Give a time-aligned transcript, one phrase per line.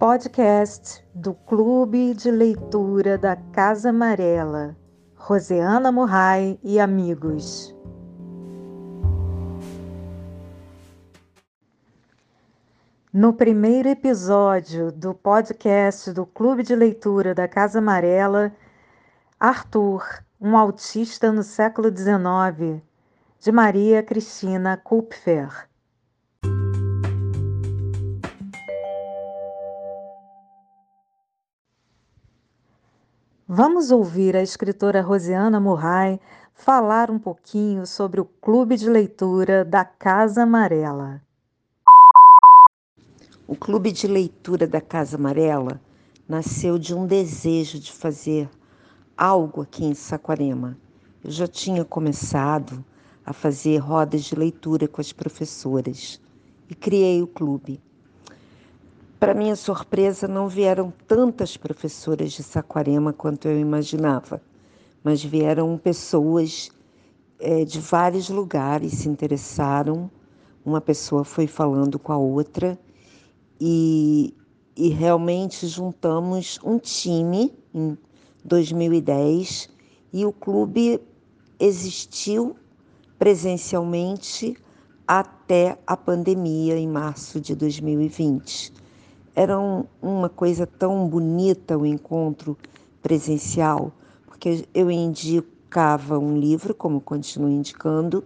[0.00, 4.74] Podcast do Clube de Leitura da Casa Amarela.
[5.14, 7.76] Roseana Murray e amigos.
[13.12, 18.56] No primeiro episódio do podcast do Clube de Leitura da Casa Amarela,
[19.38, 20.02] Arthur,
[20.40, 22.82] um autista no século XIX,
[23.38, 25.69] de Maria Cristina Kupfer.
[33.52, 36.20] Vamos ouvir a escritora Rosiana Murray
[36.54, 41.20] falar um pouquinho sobre o clube de leitura da Casa Amarela.
[43.48, 45.80] O clube de leitura da Casa Amarela
[46.28, 48.48] nasceu de um desejo de fazer
[49.16, 50.78] algo aqui em Saquarema.
[51.24, 52.84] Eu já tinha começado
[53.26, 56.20] a fazer rodas de leitura com as professoras
[56.68, 57.82] e criei o clube.
[59.20, 64.40] Para minha surpresa, não vieram tantas professoras de Saquarema quanto eu imaginava,
[65.04, 66.70] mas vieram pessoas
[67.38, 70.10] é, de vários lugares se interessaram.
[70.64, 72.78] Uma pessoa foi falando com a outra
[73.60, 74.34] e,
[74.74, 77.98] e realmente juntamos um time em
[78.42, 79.68] 2010
[80.14, 80.98] e o clube
[81.58, 82.56] existiu
[83.18, 84.56] presencialmente
[85.06, 88.79] até a pandemia em março de 2020.
[89.40, 92.58] Era um, uma coisa tão bonita o encontro
[93.00, 93.90] presencial,
[94.26, 98.22] porque eu indicava um livro, como continuo indicando,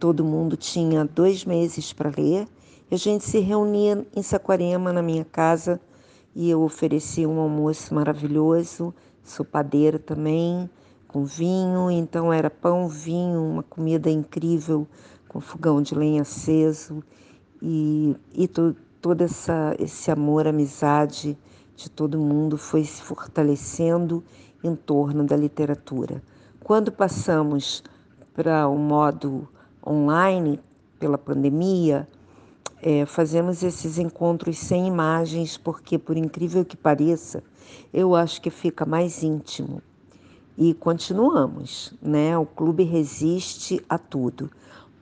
[0.00, 2.48] todo mundo tinha dois meses para ler,
[2.90, 5.80] e a gente se reunia em Saquarema, na minha casa,
[6.34, 10.68] e eu oferecia um almoço maravilhoso, sopadeira também,
[11.06, 14.88] com vinho, então era pão, vinho, uma comida incrível,
[15.28, 17.00] com fogão de lenha aceso,
[17.62, 21.38] e, e tudo todo essa, esse amor, amizade
[21.76, 24.24] de todo mundo foi se fortalecendo
[24.62, 26.22] em torno da literatura.
[26.62, 27.82] Quando passamos
[28.34, 29.48] para o um modo
[29.86, 30.60] online,
[30.98, 32.08] pela pandemia,
[32.82, 37.42] é, fazemos esses encontros sem imagens, porque, por incrível que pareça,
[37.92, 39.82] eu acho que fica mais íntimo.
[40.56, 42.36] E continuamos, né?
[42.36, 44.50] O clube resiste a tudo.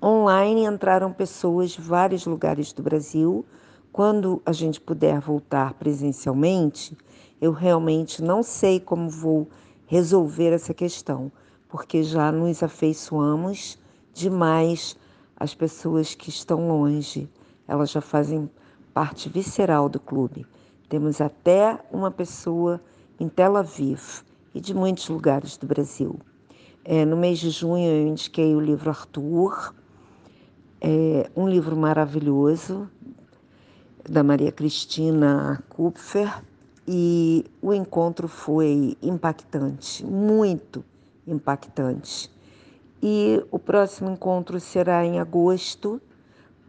[0.02, 3.44] Online entraram pessoas de vários lugares do Brasil,
[3.96, 6.94] quando a gente puder voltar presencialmente,
[7.40, 9.48] eu realmente não sei como vou
[9.86, 11.32] resolver essa questão,
[11.66, 13.78] porque já nos afeiçoamos
[14.12, 14.98] demais
[15.34, 17.26] às pessoas que estão longe.
[17.66, 18.50] Elas já fazem
[18.92, 20.44] parte visceral do clube.
[20.90, 22.82] Temos até uma pessoa
[23.18, 24.20] em Tel Aviv
[24.54, 26.20] e de muitos lugares do Brasil.
[26.84, 29.74] É, no mês de junho eu indiquei o livro Arthur,
[30.82, 32.90] é um livro maravilhoso
[34.08, 36.42] da Maria Cristina Kupfer
[36.86, 40.84] e o encontro foi impactante, muito
[41.26, 42.30] impactante.
[43.02, 46.00] E o próximo encontro será em agosto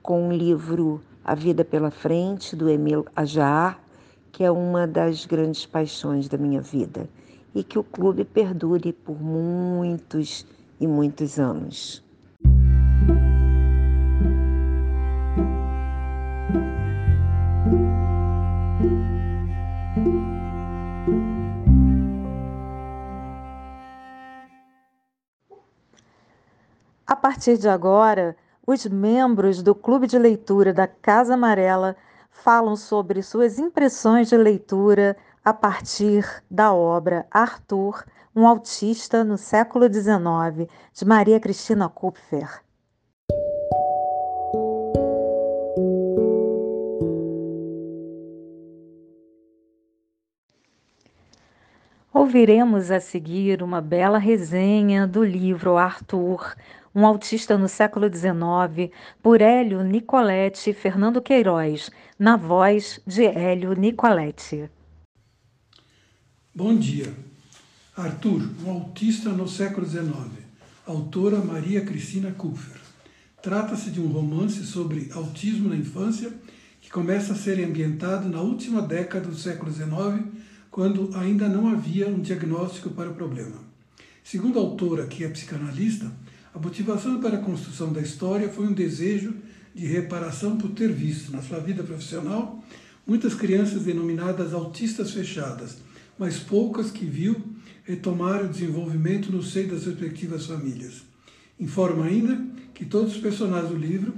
[0.01, 3.81] com o livro A Vida pela Frente, do Emil Ajar,
[4.31, 7.09] que é uma das grandes paixões da minha vida
[7.53, 10.45] e que o clube perdure por muitos
[10.79, 12.03] e muitos anos.
[27.17, 31.95] Partir de agora, os membros do Clube de Leitura da Casa Amarela
[32.29, 39.91] falam sobre suas impressões de leitura a partir da obra Arthur, um autista no século
[39.91, 42.61] XIX, de Maria Cristina Kupfer.
[52.13, 56.55] Ouviremos a seguir uma bela resenha do livro Arthur,
[56.97, 63.73] um autista no século XIX, por Hélio Nicoletti e Fernando Queiroz, na voz de Hélio
[63.73, 64.67] Nicoletti.
[66.55, 67.13] Bom dia.
[67.95, 70.09] Arthur, um autista no século XIX.
[70.87, 72.81] Autora Maria Cristina Kupfer.
[73.43, 76.33] Trata-se de um romance sobre autismo na infância
[76.81, 80.25] que começa a ser ambientado na última década do século XIX,
[80.71, 83.67] quando ainda não havia um diagnóstico para o problema.
[84.23, 86.11] Segundo a autora, que é psicanalista,
[86.57, 89.35] a motivação para a construção da história foi um desejo
[89.75, 92.63] de reparação por ter visto na sua vida profissional
[93.05, 95.77] muitas crianças denominadas autistas fechadas,
[96.17, 97.39] mas poucas que viu
[97.83, 101.03] retomar o desenvolvimento no seio das respectivas famílias.
[101.59, 102.43] Informa ainda
[102.73, 104.15] que todos os personagens do livro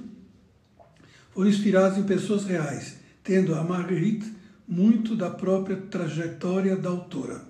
[1.31, 4.33] foram inspirados em pessoas reais, tendo a Marguerite,
[4.65, 7.49] muito da própria trajetória da autora.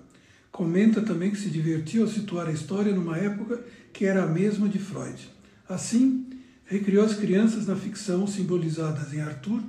[0.50, 4.68] Comenta também que se divertiu ao situar a história numa época que era a mesma
[4.68, 5.28] de Freud.
[5.68, 6.26] Assim,
[6.64, 9.62] recriou as crianças na ficção simbolizadas em Arthur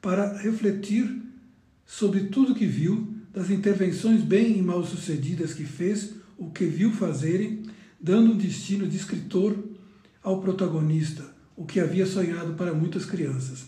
[0.00, 1.22] para refletir
[1.84, 6.90] sobre tudo que viu, das intervenções bem e mal sucedidas que fez, o que viu
[6.90, 7.62] fazerem,
[8.00, 9.56] dando um destino de escritor
[10.22, 11.24] ao protagonista,
[11.54, 13.66] o que havia sonhado para muitas crianças.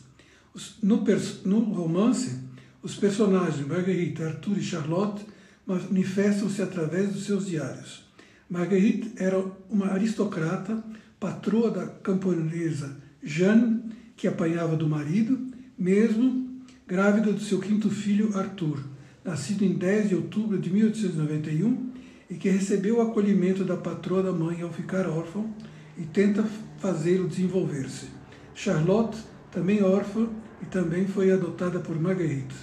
[0.82, 1.04] No,
[1.44, 2.38] no romance,
[2.82, 5.24] os personagens Marguerite, Arthur e Charlotte
[5.66, 8.07] manifestam-se através dos seus diários.
[8.48, 10.82] Marguerite era uma aristocrata,
[11.20, 13.82] patroa da camponesa Jeanne,
[14.16, 15.38] que apanhava do marido,
[15.78, 16.48] mesmo
[16.86, 18.82] grávida do seu quinto filho, Arthur,
[19.24, 21.90] nascido em 10 de outubro de 1891
[22.30, 25.52] e que recebeu o acolhimento da patroa da mãe ao ficar órfão
[25.96, 26.44] e tenta
[26.78, 28.06] fazê-lo desenvolver-se.
[28.54, 29.18] Charlotte,
[29.50, 30.28] também órfã,
[30.62, 32.56] e também foi adotada por Marguerite.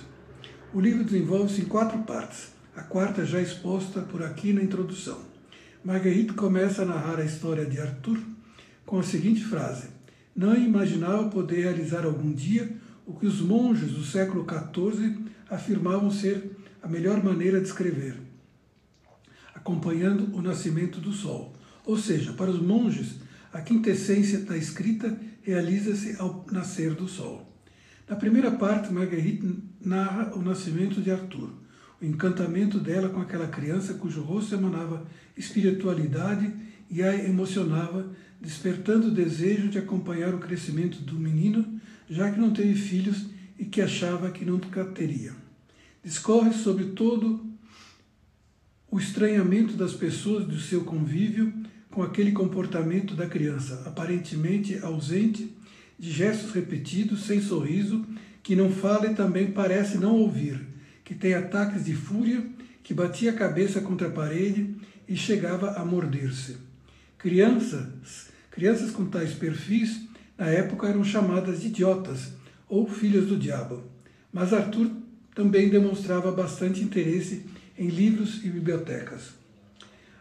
[0.73, 5.24] O livro desenvolve-se em quatro partes, a quarta já exposta por aqui na introdução.
[5.85, 8.17] Marguerite começa a narrar a história de Arthur
[8.87, 9.89] com a seguinte frase:
[10.35, 15.15] Não imaginava poder realizar algum dia o que os monges do século XIV
[15.47, 18.15] afirmavam ser a melhor maneira de escrever,
[19.53, 21.53] acompanhando o nascimento do sol.
[21.85, 23.17] Ou seja, para os monges,
[23.53, 27.47] a quintessência da escrita realiza-se ao nascer do sol.
[28.09, 31.51] Na primeira parte, Marguerite narra o nascimento de Arthur,
[32.01, 35.05] o encantamento dela com aquela criança cujo rosto emanava
[35.37, 36.53] espiritualidade
[36.89, 42.51] e a emocionava, despertando o desejo de acompanhar o crescimento do menino, já que não
[42.51, 43.27] teve filhos
[43.57, 45.33] e que achava que nunca teria.
[46.03, 47.43] Discorre sobre todo
[48.91, 51.51] o estranhamento das pessoas do seu convívio
[51.89, 55.55] com aquele comportamento da criança, aparentemente ausente,
[55.97, 58.05] de gestos repetidos, sem sorriso,
[58.43, 60.59] que não fala e também parece não ouvir,
[61.05, 62.43] que tem ataques de fúria,
[62.83, 64.75] que batia a cabeça contra a parede
[65.07, 66.57] e chegava a morder-se.
[67.17, 70.01] Crianças, crianças com tais perfis,
[70.37, 72.33] na época eram chamadas de idiotas
[72.67, 73.83] ou filhas do diabo.
[74.33, 74.91] Mas Arthur
[75.33, 77.45] também demonstrava bastante interesse
[77.77, 79.29] em livros e bibliotecas.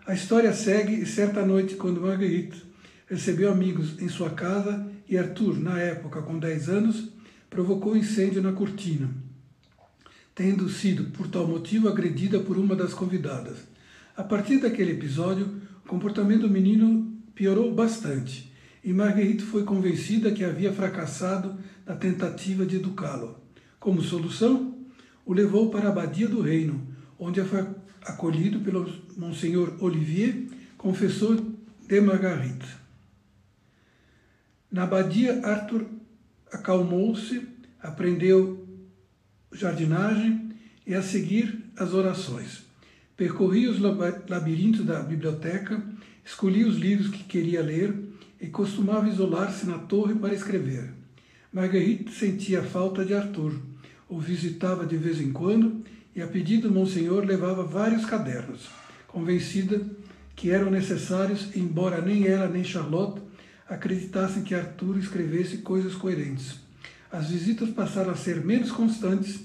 [0.07, 2.63] A história segue e certa noite, quando Marguerite
[3.09, 7.09] recebeu amigos em sua casa e Arthur, na época com 10 anos,
[7.49, 9.09] provocou incêndio na cortina,
[10.35, 13.59] tendo sido, por tal motivo, agredida por uma das convidadas.
[14.17, 18.53] A partir daquele episódio, o comportamento do menino piorou bastante
[18.83, 23.37] e Marguerite foi convencida que havia fracassado na tentativa de educá-lo.
[23.79, 24.75] Como solução,
[25.25, 26.87] o levou para a abadia do reino,
[27.19, 27.67] onde foi
[28.03, 31.43] acolhido pelo Monsenhor Olivier, confessor
[31.87, 32.67] de Marguerite.
[34.71, 35.87] Na abadia, Arthur
[36.53, 37.47] acalmou-se,
[37.81, 38.64] aprendeu
[39.55, 40.51] jardinagem
[40.87, 42.65] e a seguir as orações.
[43.17, 45.83] Percorria os labirintos da biblioteca,
[46.25, 47.95] escolhia os livros que queria ler
[48.41, 50.91] e costumava isolar-se na torre para escrever.
[51.53, 53.55] Marguerite sentia falta de Arthur,
[54.09, 55.85] o visitava de vez em quando
[56.15, 58.69] e, a pedido do Monsenhor, levava vários cadernos,
[59.07, 59.81] convencida
[60.35, 63.23] que eram necessários, embora nem ela nem Charlotte
[63.69, 66.57] acreditassem que Arthur escrevesse coisas coerentes.
[67.11, 69.41] As visitas passaram a ser menos constantes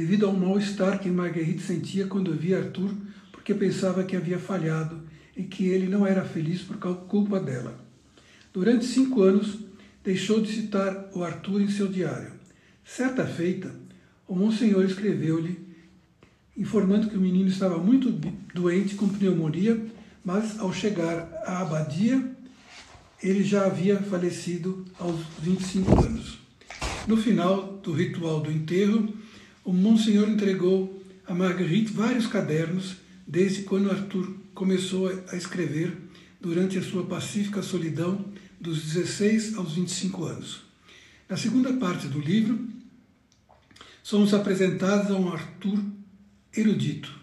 [0.00, 2.90] devido ao mal-estar que Marguerite sentia quando via Arthur,
[3.30, 5.02] porque pensava que havia falhado
[5.36, 7.78] e que ele não era feliz por culpa dela.
[8.50, 9.58] Durante cinco anos,
[10.02, 12.32] deixou de citar o Arthur em seu diário.
[12.82, 13.74] Certa feita,
[14.26, 15.58] o Monsenhor escreveu-lhe,
[16.56, 18.10] informando que o menino estava muito
[18.54, 19.84] doente com pneumonia,
[20.24, 22.26] mas ao chegar à abadia,
[23.22, 26.38] ele já havia falecido aos 25 anos.
[27.06, 29.20] No final do ritual do enterro,
[29.64, 35.96] o Monsenhor entregou a Marguerite vários cadernos desde quando Arthur começou a escrever
[36.40, 38.24] durante a sua pacífica solidão
[38.60, 40.62] dos 16 aos 25 anos.
[41.28, 42.58] Na segunda parte do livro,
[44.02, 45.78] somos apresentados a um Arthur
[46.56, 47.20] erudito.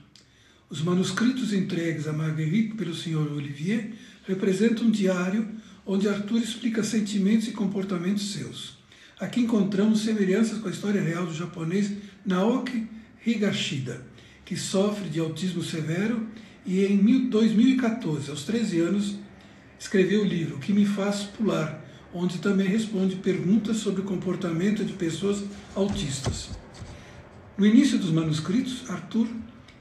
[0.70, 3.34] Os manuscritos entregues a Marguerite pelo Sr.
[3.34, 3.94] Olivier
[4.26, 5.48] representam um diário
[5.86, 8.78] onde Arthur explica sentimentos e comportamentos seus.
[9.20, 11.92] Aqui encontramos semelhanças com a história real do japonês
[12.28, 12.86] Naoki
[13.26, 14.06] Higashida,
[14.44, 16.28] que sofre de autismo severo
[16.66, 19.16] e em 2014, aos 13 anos,
[19.80, 21.82] escreveu o livro Que Me Faz Pular,
[22.14, 25.42] onde também responde perguntas sobre o comportamento de pessoas
[25.74, 26.50] autistas.
[27.58, 29.28] No início dos manuscritos, Arthur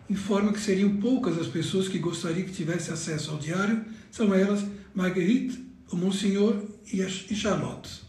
[0.08, 4.64] informa que seriam poucas as pessoas que gostariam que tivesse acesso ao diário, são elas
[4.94, 6.62] Marguerite, o Monsenhor
[6.92, 8.02] e Charlotte.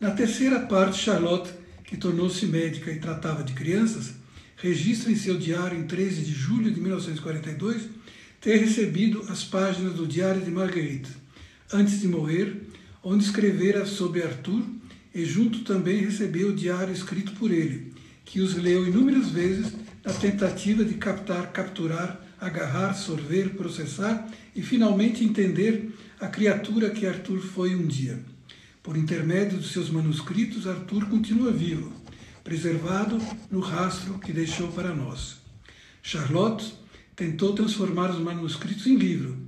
[0.00, 1.61] Na terceira parte, Charlotte,
[1.92, 4.14] que tornou-se médica e tratava de crianças,
[4.56, 7.82] registra em seu diário, em 13 de julho de 1942,
[8.40, 11.10] ter recebido as páginas do Diário de Marguerite,
[11.70, 12.62] antes de morrer,
[13.04, 14.64] onde escrevera sobre Arthur
[15.14, 17.92] e junto também recebeu o diário escrito por ele,
[18.24, 25.22] que os leu inúmeras vezes na tentativa de captar, capturar, agarrar, sorver, processar e finalmente
[25.22, 28.31] entender a criatura que Arthur foi um dia.
[28.82, 31.92] Por intermédio dos seus manuscritos, Arthur continua vivo,
[32.42, 33.16] preservado
[33.48, 35.36] no rastro que deixou para nós.
[36.02, 36.74] Charlotte
[37.14, 39.38] tentou transformar os manuscritos em livro,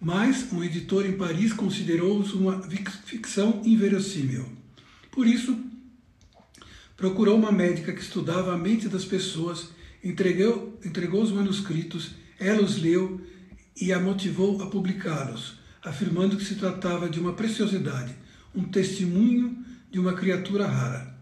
[0.00, 2.60] mas um editor em Paris considerou-os uma
[3.04, 4.44] ficção inverossímil.
[5.12, 5.56] Por isso,
[6.96, 9.68] procurou uma médica que estudava a mente das pessoas,
[10.02, 13.20] entregou, entregou os manuscritos, ela os leu
[13.80, 15.54] e a motivou a publicá-los,
[15.84, 18.18] afirmando que se tratava de uma preciosidade,
[18.54, 21.14] um testemunho de uma criatura rara.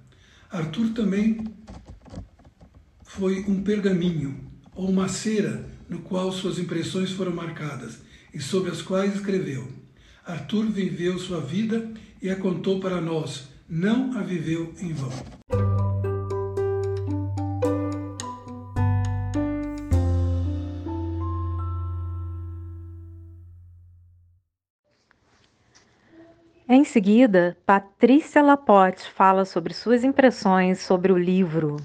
[0.50, 1.44] Arthur também
[3.02, 7.99] foi um pergaminho ou uma cera no qual suas impressões foram marcadas
[8.32, 9.68] e sobre as quais escreveu.
[10.25, 15.98] Arthur viveu sua vida e a contou para nós, não a viveu em vão.
[26.71, 31.79] Em seguida, Patrícia Laporte fala sobre suas impressões sobre o livro.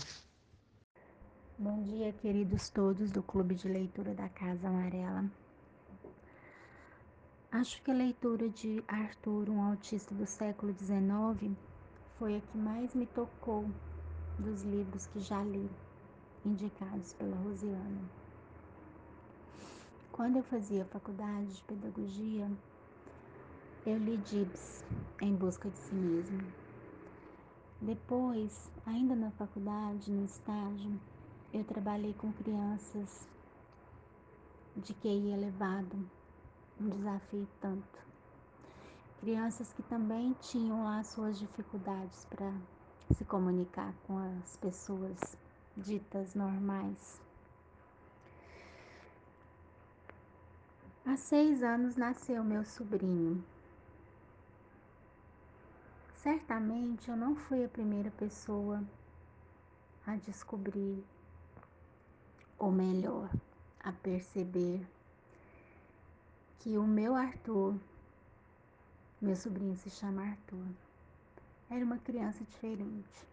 [1.58, 5.24] Bom dia, queridos todos do Clube de Leitura da Casa Amarela.
[7.50, 11.56] Acho que a leitura de Arthur, um autista do século XIX,
[12.20, 13.66] foi a que mais me tocou
[14.38, 15.72] dos livros que já li,
[16.46, 18.02] indicados pela Rosiana.
[20.12, 22.52] Quando eu fazia faculdade de pedagogia,
[23.86, 24.84] eu li Gibbs,
[25.22, 26.40] Em Busca de Si Mesmo.
[27.82, 31.00] Depois, ainda na faculdade, no estágio,
[31.54, 33.28] eu trabalhei com crianças
[34.76, 35.98] de QI elevado,
[36.80, 38.14] um desafio tanto
[39.24, 42.52] crianças que também tinham lá suas dificuldades para
[43.16, 45.18] se comunicar com as pessoas
[45.78, 47.22] ditas normais.
[51.06, 53.42] Há seis anos nasceu meu sobrinho.
[56.24, 58.82] Certamente eu não fui a primeira pessoa
[60.08, 61.04] a descobrir,
[62.58, 63.30] ou melhor,
[63.82, 64.88] a perceber
[66.60, 67.78] que o meu Arthur
[69.24, 70.66] meu sobrinho se chama Arthur.
[71.70, 73.28] Era uma criança diferente.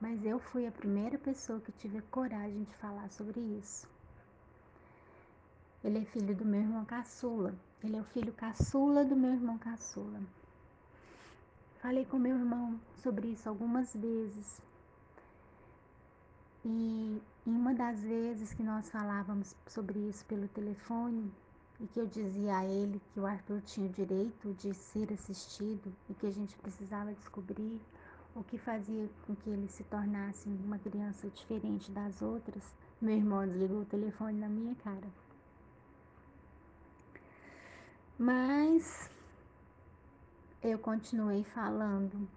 [0.00, 3.86] Mas eu fui a primeira pessoa que tive a coragem de falar sobre isso.
[5.82, 7.54] Ele é filho do meu irmão caçula.
[7.82, 10.20] Ele é o filho caçula do meu irmão caçula.
[11.82, 14.60] Falei com meu irmão sobre isso algumas vezes.
[16.64, 21.32] E em uma das vezes que nós falávamos sobre isso pelo telefone,
[21.80, 25.90] e que eu dizia a ele que o Arthur tinha o direito de ser assistido
[26.08, 27.80] e que a gente precisava descobrir
[28.34, 32.62] o que fazia com que ele se tornasse uma criança diferente das outras,
[33.00, 35.08] meu irmão desligou o telefone na minha cara.
[38.18, 39.10] Mas
[40.62, 42.28] eu continuei falando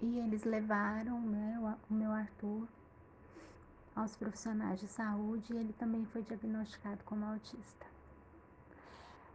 [0.00, 2.68] e eles levaram né, o meu Arthur
[3.96, 7.86] aos profissionais de saúde e ele também foi diagnosticado como autista.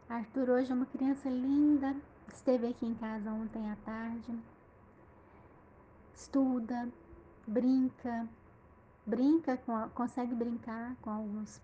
[0.08, 1.96] Arthur hoje é uma criança linda,
[2.32, 4.40] esteve aqui em casa ontem à tarde.
[6.14, 6.90] Estuda,
[7.48, 8.28] brinca,
[9.06, 11.62] brinca, com, consegue brincar com alguns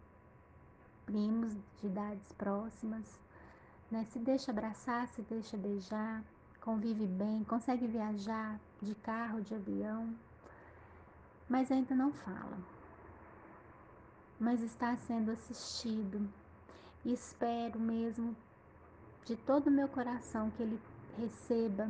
[1.05, 3.19] primos de idades próximas,
[3.95, 4.05] né?
[4.11, 6.21] Se deixa abraçar, se deixa beijar,
[6.59, 10.13] convive bem, consegue viajar de carro, de avião,
[11.47, 12.57] mas ainda não fala.
[14.37, 16.27] Mas está sendo assistido
[17.05, 18.35] e espero mesmo
[19.23, 20.79] de todo o meu coração que ele
[21.17, 21.89] receba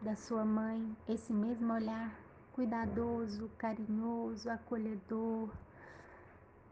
[0.00, 2.16] da sua mãe esse mesmo olhar
[2.52, 5.48] cuidadoso, carinhoso, acolhedor,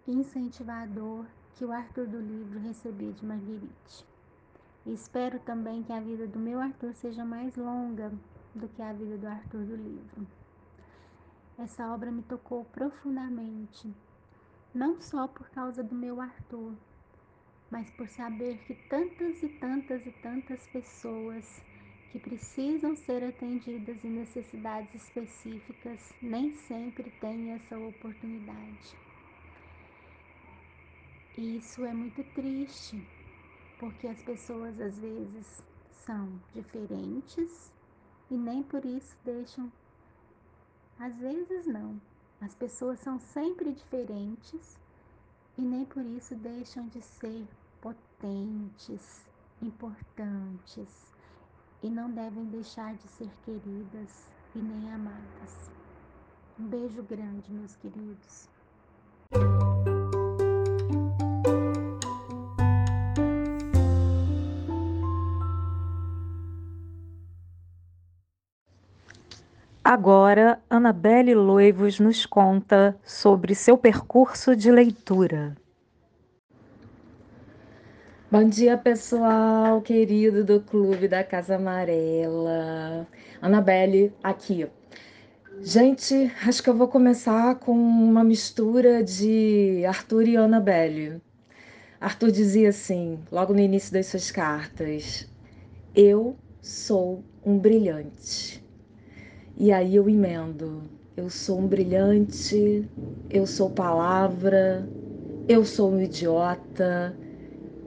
[0.06, 1.24] incentivador
[1.54, 4.10] que o Arthur do livro recebia de Marguerite.
[4.86, 8.10] Espero também que a vida do meu Arthur seja mais longa
[8.54, 10.26] do que a vida do Arthur do livro.
[11.58, 13.94] Essa obra me tocou profundamente,
[14.74, 16.72] não só por causa do meu Arthur,
[17.70, 21.62] mas por saber que tantas e tantas e tantas pessoas
[22.10, 28.96] que precisam ser atendidas em necessidades específicas nem sempre têm essa oportunidade.
[31.36, 33.06] E isso é muito triste,
[33.80, 35.64] porque as pessoas às vezes
[36.04, 37.72] são diferentes
[38.30, 39.72] e nem por isso deixam
[40.98, 41.98] Às vezes não.
[42.42, 44.78] As pessoas são sempre diferentes
[45.56, 47.46] e nem por isso deixam de ser
[47.80, 49.24] potentes,
[49.62, 51.14] importantes
[51.82, 55.70] e não devem deixar de ser queridas e nem amadas.
[56.58, 58.48] Um beijo grande, meus queridos.
[69.92, 75.56] Agora, Anabelle Loivos nos conta sobre seu percurso de leitura.
[78.30, 83.04] Bom dia, pessoal querido do Clube da Casa Amarela.
[83.42, 84.64] Anabelle aqui.
[85.60, 91.20] Gente, acho que eu vou começar com uma mistura de Arthur e Annabelle.
[92.00, 95.28] Arthur dizia assim, logo no início das suas cartas:
[95.96, 98.69] Eu sou um brilhante.
[99.60, 102.88] E aí eu emendo: Eu sou um brilhante,
[103.28, 104.90] eu sou palavra,
[105.48, 107.18] eu sou um idiota,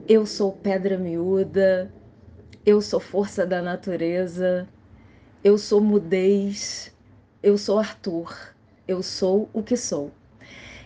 [0.08, 1.94] eu sou pedra miúda,
[2.66, 4.68] eu sou força da natureza,
[5.44, 6.92] eu sou mudez,
[7.42, 8.34] eu sou Arthur,
[8.88, 10.12] eu sou o que sou.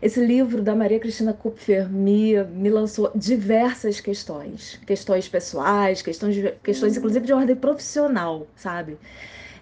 [0.02, 6.96] Esse livro da Maria Cristina Kupfer me, me lançou diversas questões, questões pessoais, questões, questões
[6.96, 8.98] inclusive de ordem profissional, sabe?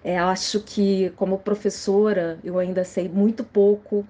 [0.06, 4.06] É, acho que como professora eu ainda sei muito pouco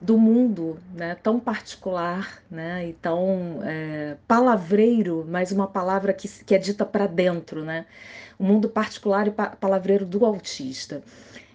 [0.00, 6.54] do mundo né, tão particular né, e tão é, palavreiro, mas uma palavra que, que
[6.54, 7.86] é dita para dentro, né?
[8.38, 11.02] o mundo particular e palavreiro do autista.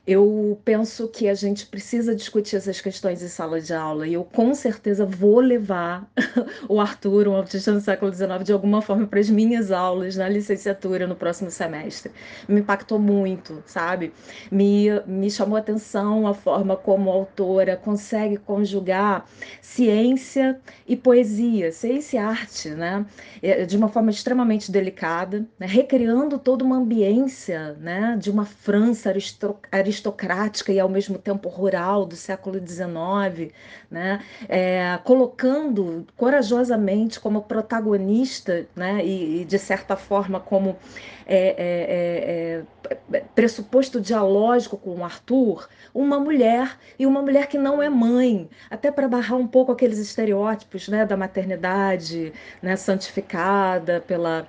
[0.07, 4.23] Eu penso que a gente precisa discutir essas questões em sala de aula e eu
[4.23, 6.09] com certeza vou levar
[6.69, 10.29] o Arthur, um autista do século XIX, de alguma forma para as minhas aulas na
[10.29, 12.13] licenciatura no próximo semestre.
[12.47, 14.13] Me impactou muito, sabe?
[14.49, 19.25] Me, me chamou a atenção a forma como a autora consegue conjugar
[19.61, 23.05] ciência e poesia, ciência e arte, né?
[23.41, 25.67] É, de uma forma extremamente delicada, né?
[25.67, 28.15] recriando toda uma ambiência né?
[28.17, 33.51] de uma França aristocrática aristocrática e ao mesmo tempo rural do século XIX,
[33.89, 34.23] né?
[34.47, 39.03] É, colocando corajosamente como protagonista né?
[39.03, 40.77] e, e de certa forma como
[41.25, 47.81] é, é, é, é pressuposto dialógico com Arthur, uma mulher e uma mulher que não
[47.81, 52.31] é mãe, até para barrar um pouco aqueles estereótipos né, da maternidade
[52.61, 54.47] né, santificada pela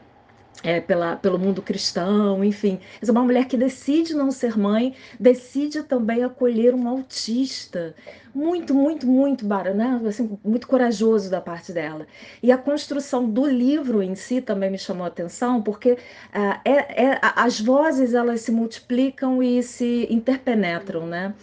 [0.63, 2.81] é, pela, pelo mundo cristão, enfim.
[3.07, 7.95] É uma mulher que decide não ser mãe, decide também acolher um autista.
[8.35, 10.01] Muito, muito, muito né?
[10.07, 12.07] assim, muito corajoso da parte dela.
[12.43, 17.05] E a construção do livro em si também me chamou a atenção, porque uh, é,
[17.05, 21.35] é, as vozes elas se multiplicam e se interpenetram, né?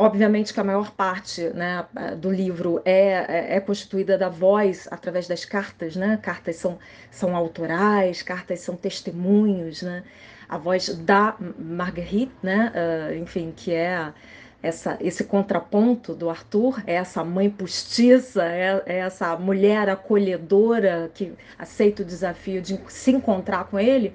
[0.00, 1.84] Obviamente que a maior parte né,
[2.18, 6.16] do livro é, é, é, constituída da voz através das cartas, né?
[6.22, 6.78] Cartas são,
[7.10, 10.04] são autorais, cartas são testemunhos, né?
[10.48, 12.72] A voz da Marguerite, né?
[12.72, 14.12] Uh, enfim, que é
[14.62, 21.32] essa, esse contraponto do Arthur, é essa mãe postiça, é, é essa mulher acolhedora que
[21.58, 24.14] aceita o desafio de se encontrar com ele.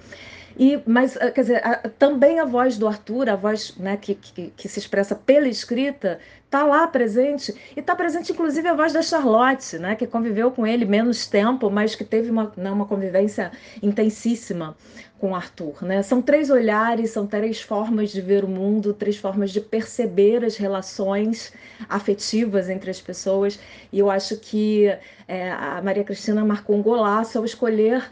[0.58, 4.16] E, mas, ah, quer dizer, a, também a voz do Arthur, a voz né, que,
[4.16, 7.54] que, que se expressa pela escrita, está lá presente.
[7.76, 11.70] E está presente, inclusive, a voz da Charlotte, né, que conviveu com ele menos tempo,
[11.70, 14.76] mas que teve uma, né, uma convivência intensíssima
[15.20, 15.84] com o Arthur.
[15.84, 16.04] Né?
[16.04, 20.58] São três olhares, são três formas de ver o mundo, três formas de perceber as
[20.58, 21.54] relações
[21.88, 23.58] afetivas entre as pessoas.
[23.92, 24.94] E eu acho que
[25.28, 28.04] é, a Maria Cristina marcou um golaço ao escolher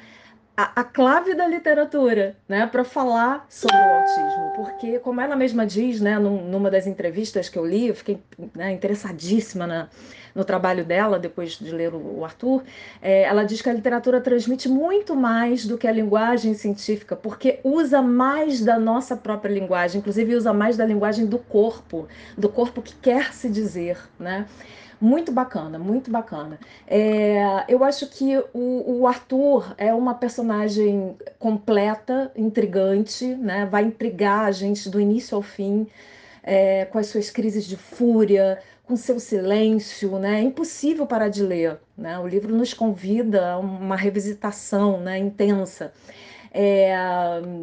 [0.61, 5.65] a, a clave da literatura, né, para falar sobre o autismo, porque como ela mesma
[5.65, 8.21] diz, né, num, numa das entrevistas que eu li, eu fiquei
[8.53, 9.89] né, interessadíssima na,
[10.35, 12.63] no trabalho dela depois de ler o, Arthur,
[13.01, 17.59] é, ela diz que a literatura transmite muito mais do que a linguagem científica, porque
[17.63, 22.81] usa mais da nossa própria linguagem, inclusive usa mais da linguagem do corpo, do corpo
[22.81, 24.45] que quer se dizer, né?
[25.01, 26.59] Muito bacana, muito bacana.
[26.87, 33.65] É, eu acho que o, o, Arthur é uma personagem completa, intrigante, né?
[33.65, 35.87] vai intrigar a gente do início ao fim,
[36.43, 40.39] é, com as suas crises de fúria, com seu silêncio, né?
[40.39, 41.79] É impossível parar de ler.
[41.97, 42.19] Né?
[42.19, 45.17] O livro nos convida a uma revisitação né?
[45.17, 45.91] intensa.
[46.53, 46.93] É,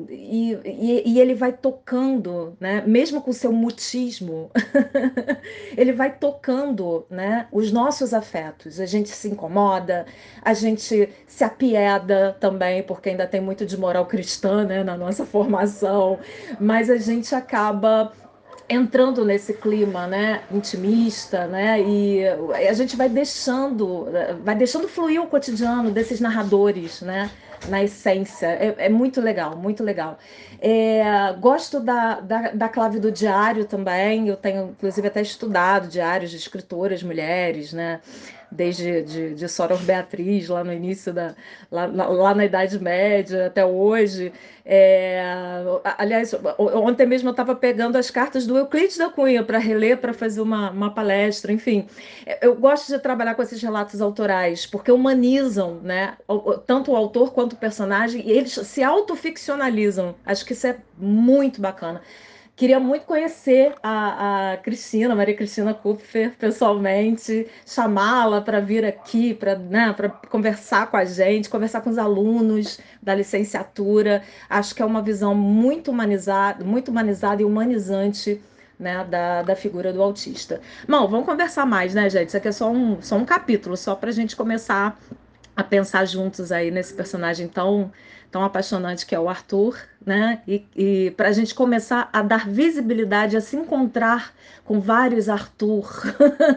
[0.08, 4.50] e, e, e, ele vai tocando, né, mesmo com o seu mutismo,
[5.76, 8.80] ele vai tocando né, os nossos afetos.
[8.80, 10.06] A gente se incomoda,
[10.40, 15.26] a gente se apieda também, porque ainda tem muito de moral cristã né, na nossa
[15.26, 16.18] formação,
[16.58, 18.10] mas a gente acaba
[18.68, 22.22] entrando nesse clima, né, intimista, né, e
[22.68, 24.06] a gente vai deixando,
[24.44, 27.30] vai deixando fluir o cotidiano desses narradores, né,
[27.68, 28.46] na essência.
[28.46, 30.18] É, é muito legal, muito legal.
[30.60, 34.28] É, gosto da, da, da, clave do diário também.
[34.28, 38.00] Eu tenho, inclusive, até estudado diários de escritoras mulheres, né?
[38.50, 41.34] Desde de, de Soror Beatriz, lá no início da.
[41.70, 44.32] lá, lá na Idade Média até hoje.
[44.70, 45.22] É,
[45.96, 50.12] aliás, ontem mesmo eu estava pegando as cartas do Euclides da Cunha para reler, para
[50.12, 51.86] fazer uma, uma palestra, enfim.
[52.42, 56.18] Eu gosto de trabalhar com esses relatos autorais, porque humanizam né,
[56.66, 60.14] tanto o autor quanto o personagem, e eles se autoficcionalizam.
[60.26, 62.02] Acho que isso é muito bacana.
[62.58, 69.54] Queria muito conhecer a, a Cristina, Maria Cristina Kupfer, pessoalmente, chamá-la para vir aqui, para
[69.54, 69.94] né,
[70.28, 74.24] conversar com a gente, conversar com os alunos da licenciatura.
[74.50, 78.42] Acho que é uma visão muito humanizada, muito humanizada e humanizante
[78.76, 80.60] né, da, da figura do autista.
[80.88, 82.30] Bom, vamos conversar mais, né, gente?
[82.30, 84.98] Isso aqui é só um, só um capítulo, só para a gente começar
[85.54, 87.92] a pensar juntos aí nesse personagem tão
[88.30, 90.42] tão apaixonante que é o Arthur, né?
[90.46, 94.32] E, e para a gente começar a dar visibilidade, a se encontrar
[94.64, 96.02] com vários Arthur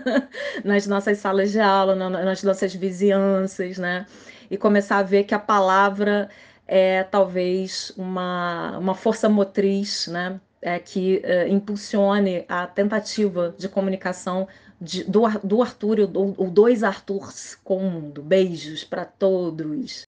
[0.63, 4.05] nas nossas salas de aula, nas nossas vizinhanças, né?
[4.49, 6.29] E começar a ver que a palavra
[6.67, 10.39] é talvez uma, uma força motriz, né?
[10.61, 14.47] É, que é, impulsione a tentativa de comunicação
[14.79, 18.21] de, do, do Arthur, ou dois Arthurs com o mundo.
[18.21, 20.05] Beijos para todos.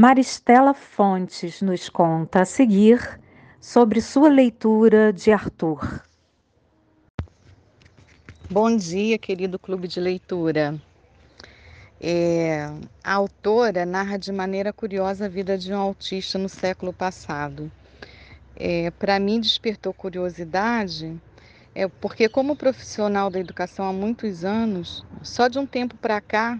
[0.00, 3.20] Maristela Fontes nos conta a seguir
[3.60, 6.04] sobre sua leitura de Arthur.
[8.48, 10.80] Bom dia, querido clube de leitura.
[12.00, 12.70] É,
[13.02, 17.68] a autora narra de maneira curiosa a vida de um autista no século passado.
[18.54, 21.20] É, Para mim, despertou curiosidade,
[21.74, 26.56] é, porque, como profissional da educação há muitos anos, só de um tempo para cá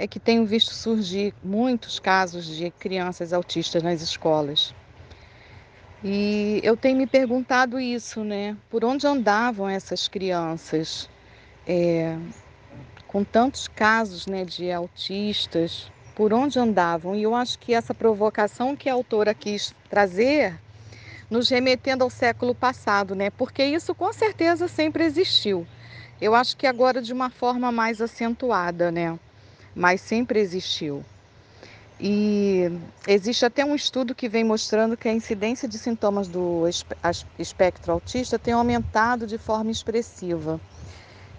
[0.00, 4.74] é que tenho visto surgir muitos casos de crianças autistas nas escolas.
[6.02, 8.56] E eu tenho me perguntado isso, né?
[8.70, 11.06] Por onde andavam essas crianças?
[11.66, 12.16] É,
[13.06, 17.14] com tantos casos né, de autistas, por onde andavam?
[17.14, 20.58] E eu acho que essa provocação que a autora quis trazer,
[21.28, 23.28] nos remetendo ao século passado, né?
[23.28, 25.66] Porque isso com certeza sempre existiu.
[26.18, 29.18] Eu acho que agora de uma forma mais acentuada, né?
[29.74, 31.04] Mas sempre existiu.
[32.02, 32.70] E
[33.06, 36.64] existe até um estudo que vem mostrando que a incidência de sintomas do
[37.38, 40.58] espectro autista tem aumentado de forma expressiva.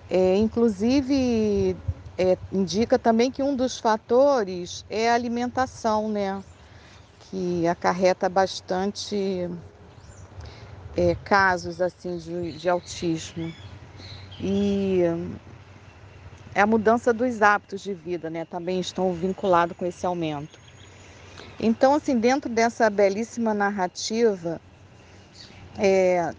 [0.08, 1.76] É, inclusive,
[2.18, 6.44] é, indica também que um dos fatores é a alimentação, né?
[7.32, 9.50] Que acarreta bastante
[10.96, 13.52] é, casos assim de, de autismo.
[14.40, 15.02] E
[16.54, 18.46] é a mudança dos hábitos de vida, né?
[18.46, 20.60] Também estão vinculados com esse aumento.
[21.60, 24.60] Então, assim, dentro dessa belíssima narrativa,
[25.78, 26.34] é,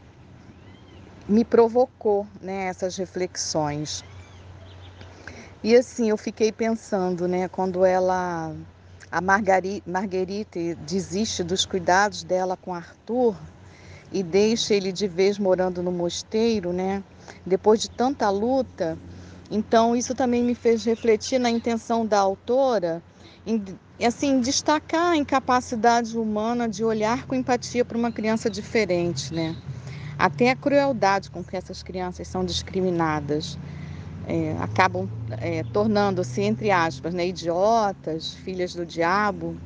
[1.29, 4.05] me provocou né, essas reflexões.
[5.62, 8.53] E assim, eu fiquei pensando, né, quando ela,
[9.11, 13.37] a Marguerite desiste dos cuidados dela com Arthur
[14.11, 17.03] e deixa ele de vez morando no mosteiro, né,
[17.46, 18.98] depois de tanta luta,
[19.52, 23.02] então, isso também me fez refletir na intenção da autora
[23.46, 23.62] em
[24.02, 29.54] assim, destacar a incapacidade humana de olhar com empatia para uma criança diferente, né?
[30.18, 33.58] Até a crueldade com que essas crianças são discriminadas.
[34.26, 39.56] É, acabam é, tornando-se, entre aspas, né, idiotas, filhas do diabo,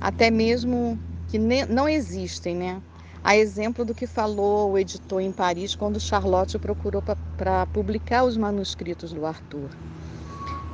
[0.00, 2.82] até mesmo que não existem, né?
[3.22, 7.02] A exemplo do que falou o editor em Paris quando Charlotte o procurou
[7.36, 9.70] para publicar os manuscritos do Arthur.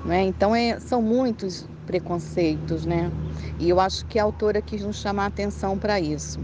[0.05, 0.23] Né?
[0.25, 3.11] Então, é, são muitos preconceitos, né?
[3.59, 6.39] E eu acho que a autora quis nos chamar a atenção para isso.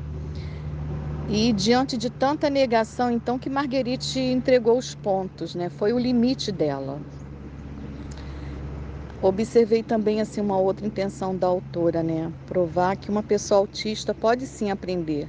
[1.29, 5.69] E diante de tanta negação, então, que Marguerite entregou os pontos, né?
[5.69, 6.99] Foi o limite dela.
[9.23, 12.33] Observei também assim uma outra intenção da autora, né?
[12.47, 15.29] Provar que uma pessoa autista pode sim aprender,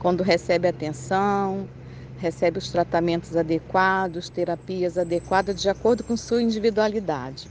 [0.00, 1.68] quando recebe atenção,
[2.18, 7.48] recebe os tratamentos adequados, terapias adequadas de acordo com sua individualidade.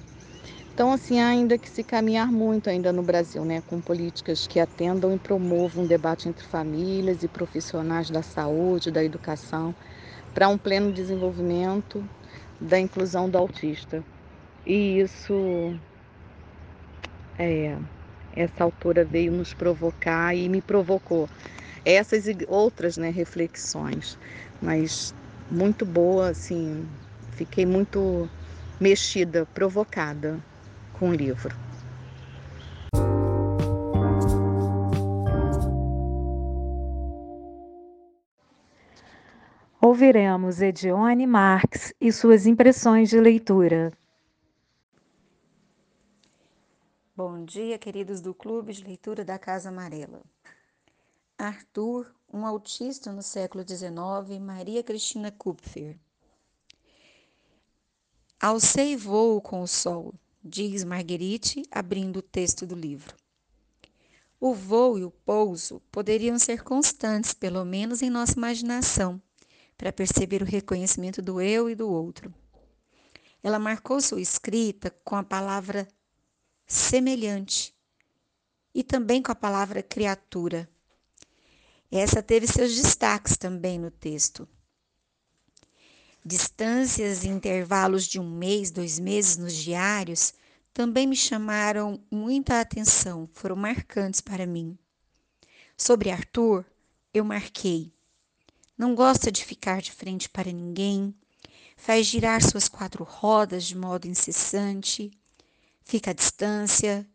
[0.74, 5.14] Então, assim, ainda que se caminhar muito ainda no Brasil, né, com políticas que atendam
[5.14, 9.76] e promovam um debate entre famílias e profissionais da saúde, da educação,
[10.34, 12.04] para um pleno desenvolvimento
[12.60, 14.04] da inclusão do autista.
[14.66, 15.78] E isso,
[17.38, 17.78] é,
[18.36, 21.28] essa autora veio nos provocar e me provocou
[21.86, 24.18] essas e outras né, reflexões,
[24.62, 25.14] mas
[25.52, 26.88] muito boa, assim,
[27.32, 28.30] fiquei muito
[28.80, 30.40] mexida, provocada
[30.94, 31.56] com o livro.
[39.82, 43.92] Ouviremos Edione Marx e suas impressões de leitura.
[47.16, 50.22] Bom dia, queridos do Clube de Leitura da Casa Amarela.
[51.40, 55.98] Arthur, um autista no século XIX, Maria Cristina Kupfer.
[58.38, 63.16] Alcei voo com o sol, diz Marguerite, abrindo o texto do livro.
[64.38, 69.22] O voo e o pouso poderiam ser constantes, pelo menos em nossa imaginação,
[69.78, 72.34] para perceber o reconhecimento do eu e do outro.
[73.42, 75.88] Ela marcou sua escrita com a palavra
[76.68, 77.74] semelhante
[78.76, 80.70] e também com a palavra criatura.
[81.92, 84.48] Essa teve seus destaques também no texto.
[86.24, 90.34] Distâncias e intervalos de um mês, dois meses nos diários
[90.74, 94.78] também me chamaram muita atenção, foram marcantes para mim.
[95.76, 96.64] Sobre Arthur,
[97.14, 97.92] eu marquei.
[98.78, 101.14] Não gosta de ficar de frente para ninguém,
[101.76, 105.12] faz girar suas quatro rodas de modo incessante,
[105.84, 107.06] fica à distância,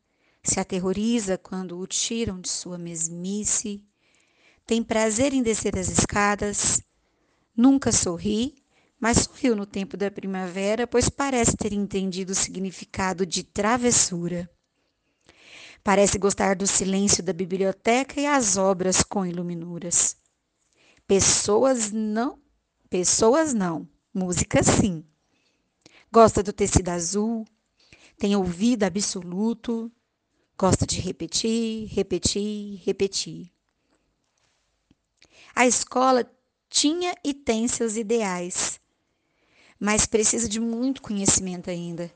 [0.42, 3.82] se aterroriza quando o tiram de sua mesmice,
[4.66, 6.81] tem prazer em descer as escadas,
[7.57, 8.55] nunca sorri,
[8.98, 14.48] mas sorriu no tempo da primavera, pois parece ter entendido o significado de travessura.
[15.83, 20.16] Parece gostar do silêncio da biblioteca e as obras com iluminuras.
[21.07, 22.38] Pessoas não,
[22.88, 25.05] pessoas não, música sim.
[26.11, 27.44] Gosta do tecido azul,
[28.16, 29.92] tem ouvido absoluto,
[30.57, 33.53] gosta de repetir, repetir, repetir.
[35.54, 36.28] A escola
[36.68, 38.80] tinha e tem seus ideais,
[39.78, 42.12] mas precisa de muito conhecimento ainda,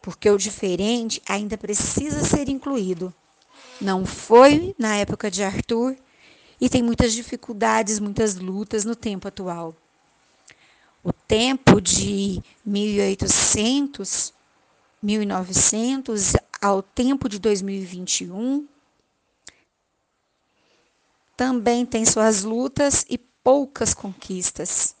[0.00, 3.12] porque o diferente ainda precisa ser incluído.
[3.80, 5.96] Não foi na época de Arthur
[6.60, 9.74] e tem muitas dificuldades, muitas lutas no tempo atual.
[11.02, 14.32] O tempo de 1800
[15.00, 18.66] 1900 ao tempo de 2021
[21.38, 24.96] também tem suas lutas e poucas conquistas.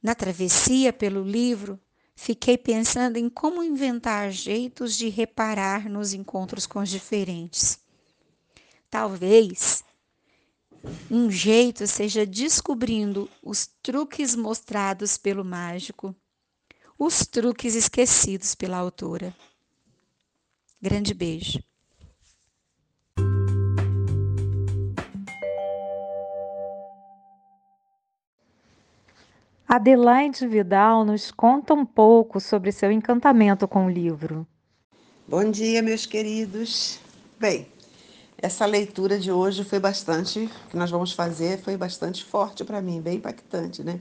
[0.00, 1.80] Na travessia pelo livro,
[2.14, 7.80] fiquei pensando em como inventar jeitos de reparar nos encontros com os diferentes.
[8.88, 9.82] Talvez
[11.10, 16.14] um jeito seja descobrindo os truques mostrados pelo mágico
[16.96, 19.34] os truques esquecidos pela autora.
[20.80, 21.60] Grande beijo.
[29.70, 34.46] Adelaide Vidal nos conta um pouco sobre seu encantamento com o livro.
[35.28, 36.98] Bom dia, meus queridos.
[37.38, 37.66] Bem,
[38.38, 43.02] essa leitura de hoje foi bastante, que nós vamos fazer, foi bastante forte para mim,
[43.02, 44.00] bem impactante, né?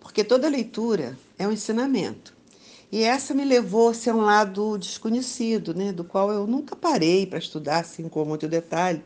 [0.00, 2.34] Porque toda leitura é um ensinamento.
[2.90, 7.38] E essa me levou a um lado desconhecido, né, do qual eu nunca parei para
[7.38, 9.04] estudar assim com muito detalhe.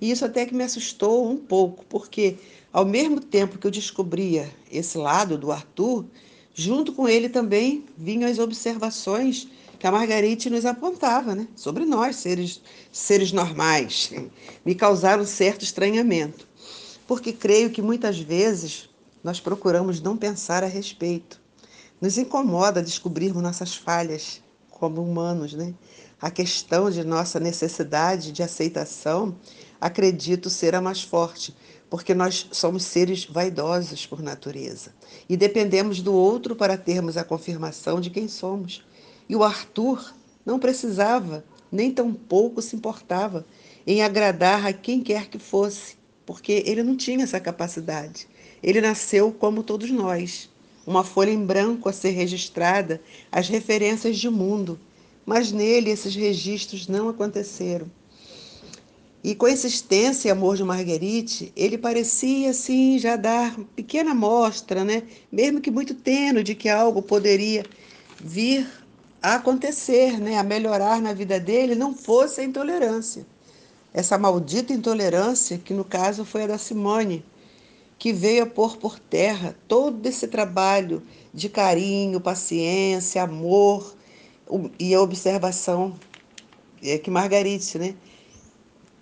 [0.00, 2.36] E isso até que me assustou um pouco, porque
[2.72, 6.04] ao mesmo tempo que eu descobria esse lado do Arthur,
[6.54, 12.16] junto com ele também vinham as observações que a Margarite nos apontava, né, sobre nós,
[12.16, 12.60] seres,
[12.92, 14.12] seres normais.
[14.64, 16.46] Me causaram certo estranhamento,
[17.06, 18.90] porque creio que muitas vezes
[19.24, 21.40] nós procuramos não pensar a respeito.
[22.00, 25.74] Nos incomoda descobrirmos nossas falhas como humanos, né?
[26.20, 29.34] A questão de nossa necessidade de aceitação,
[29.80, 31.54] acredito ser a mais forte,
[31.90, 34.94] porque nós somos seres vaidosos por natureza
[35.28, 38.82] e dependemos do outro para termos a confirmação de quem somos.
[39.28, 40.14] E o Arthur
[40.46, 43.44] não precisava, nem tampouco se importava
[43.84, 48.28] em agradar a quem quer que fosse, porque ele não tinha essa capacidade.
[48.62, 50.48] Ele nasceu como todos nós,
[50.86, 53.00] uma folha em branco a ser registrada
[53.32, 54.78] as referências de mundo,
[55.26, 57.90] mas nele esses registros não aconteceram.
[59.22, 64.82] E com a existência e amor de Marguerite, ele parecia assim já dar pequena mostra,
[64.82, 65.02] né?
[65.30, 67.64] mesmo que muito tênue, de que algo poderia
[68.18, 68.66] vir
[69.22, 70.38] a acontecer, né?
[70.38, 73.26] a melhorar na vida dele, não fosse a intolerância.
[73.92, 77.22] Essa maldita intolerância, que no caso foi a da Simone,
[77.98, 81.02] que veio a pôr por terra todo esse trabalho
[81.34, 83.94] de carinho, paciência, amor
[84.78, 85.94] e observação
[86.82, 87.94] é, que Margarite, né?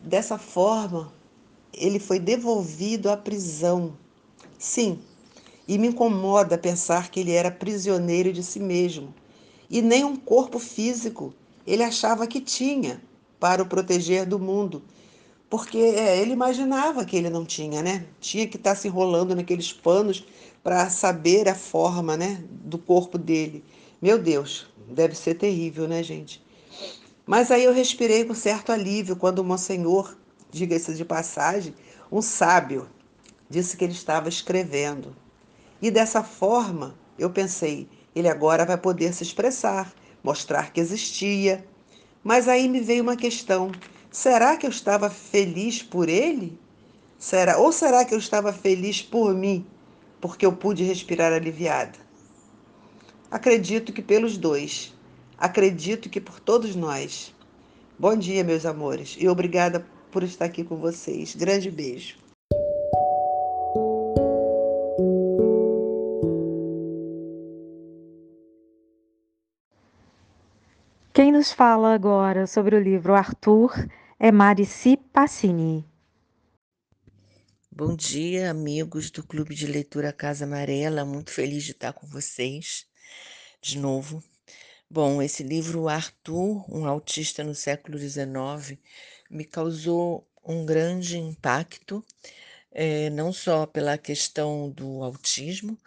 [0.03, 1.13] Dessa forma,
[1.73, 3.97] ele foi devolvido à prisão.
[4.59, 5.01] Sim,
[5.67, 9.15] e me incomoda pensar que ele era prisioneiro de si mesmo.
[9.69, 11.35] E nem um corpo físico
[11.67, 13.03] ele achava que tinha
[13.39, 14.83] para o proteger do mundo.
[15.51, 18.07] Porque é, ele imaginava que ele não tinha, né?
[18.21, 20.25] Tinha que estar se enrolando naqueles panos
[20.63, 23.65] para saber a forma né, do corpo dele.
[24.01, 26.43] Meu Deus, deve ser terrível, né, gente?
[27.29, 30.17] Mas aí eu respirei com certo alívio quando o Monsenhor,
[30.51, 31.75] diga-se de passagem,
[32.11, 32.89] um sábio,
[33.51, 35.15] disse que ele estava escrevendo.
[35.83, 37.87] E dessa forma, eu pensei,
[38.17, 39.93] ele agora vai poder se expressar,
[40.25, 41.67] mostrar que existia.
[42.25, 43.73] Mas aí me veio uma questão:
[44.11, 46.59] será que eu estava feliz por ele?
[47.19, 49.67] Será ou será que eu estava feliz por mim,
[50.19, 51.99] porque eu pude respirar aliviada?
[53.31, 54.97] Acredito que pelos dois.
[55.39, 57.33] Acredito que por todos nós.
[57.97, 61.37] Bom dia, meus amores, e obrigada por estar aqui com vocês.
[61.37, 62.17] Grande beijo.
[71.13, 73.73] Quem nos fala agora sobre o livro Arthur
[74.19, 75.85] é Marici Passini.
[77.71, 81.05] Bom dia, amigos do Clube de Leitura Casa Amarela.
[81.05, 82.87] Muito feliz de estar com vocês
[83.63, 84.21] de novo.
[84.91, 88.79] Bom, esse livro Arthur, um autista no século XIX,
[89.31, 92.05] me causou um grande impacto,
[92.73, 95.79] é, não só pela questão do autismo,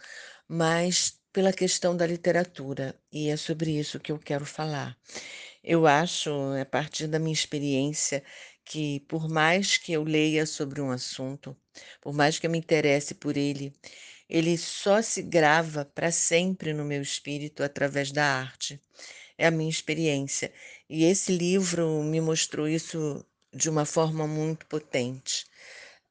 [0.47, 4.97] mas pela questão da literatura, e é sobre isso que eu quero falar.
[5.63, 8.23] Eu acho, a partir da minha experiência,
[8.65, 11.55] que por mais que eu leia sobre um assunto,
[12.01, 13.73] por mais que eu me interesse por ele,
[14.31, 18.81] ele só se grava para sempre no meu espírito através da arte.
[19.37, 20.53] É a minha experiência.
[20.89, 25.45] E esse livro me mostrou isso de uma forma muito potente.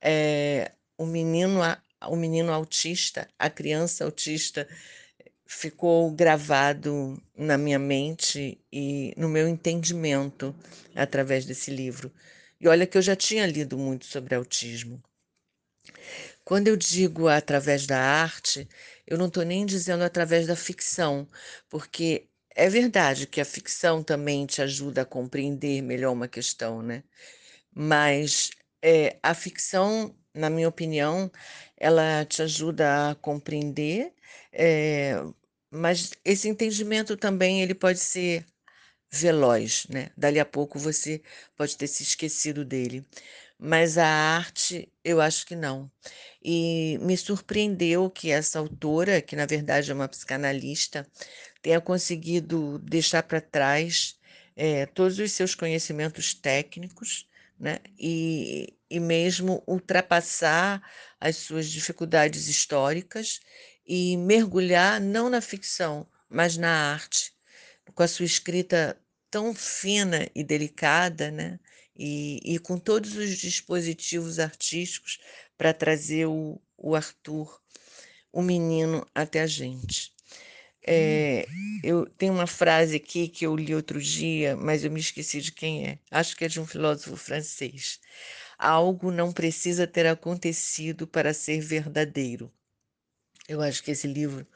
[0.02, 1.61] É, o menino
[2.09, 4.68] o menino autista, a criança autista
[5.46, 10.54] ficou gravado na minha mente e no meu entendimento
[10.94, 12.12] através desse livro.
[12.61, 15.02] E olha que eu já tinha lido muito sobre autismo.
[16.50, 18.68] Quando eu digo através da arte,
[19.06, 21.28] eu não estou nem dizendo através da ficção,
[21.68, 27.04] porque é verdade que a ficção também te ajuda a compreender melhor uma questão, né?
[27.74, 28.50] Mas
[28.82, 31.30] é, a ficção, na minha opinião,
[31.76, 34.12] ela te ajuda a compreender,
[34.52, 35.14] é,
[35.70, 38.44] mas esse entendimento também ele pode ser
[39.12, 40.10] veloz, né?
[40.16, 41.22] Dali a pouco você
[41.56, 43.04] pode ter se esquecido dele.
[43.62, 45.90] Mas a arte, eu acho que não.
[46.42, 51.06] E me surpreendeu que essa autora, que na verdade é uma psicanalista,
[51.60, 54.18] tenha conseguido deixar para trás
[54.56, 57.80] é, todos os seus conhecimentos técnicos, né?
[57.98, 60.82] E, e mesmo ultrapassar
[61.20, 63.40] as suas dificuldades históricas
[63.86, 67.34] e mergulhar não na ficção, mas na arte,
[67.94, 68.98] com a sua escrita
[69.30, 71.60] tão fina e delicada, né?
[71.96, 75.18] E, e com todos os dispositivos artísticos
[75.57, 77.61] para trazer o, o Arthur,
[78.33, 80.12] o menino, até a gente.
[80.87, 81.46] É,
[81.85, 85.53] eu tenho uma frase aqui que eu li outro dia, mas eu me esqueci de
[85.53, 85.98] quem é.
[86.11, 88.00] Acho que é de um filósofo francês.
[88.59, 92.53] Algo não precisa ter acontecido para ser verdadeiro.
[93.48, 94.46] Eu acho que esse livro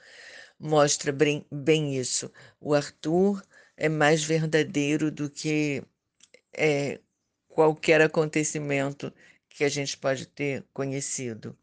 [0.59, 2.31] mostra bem, bem isso.
[2.61, 3.43] O Arthur
[3.77, 5.83] é mais verdadeiro do que
[6.57, 7.01] é,
[7.55, 9.13] qualquer acontecimento
[9.49, 11.57] que a gente pode ter conhecido.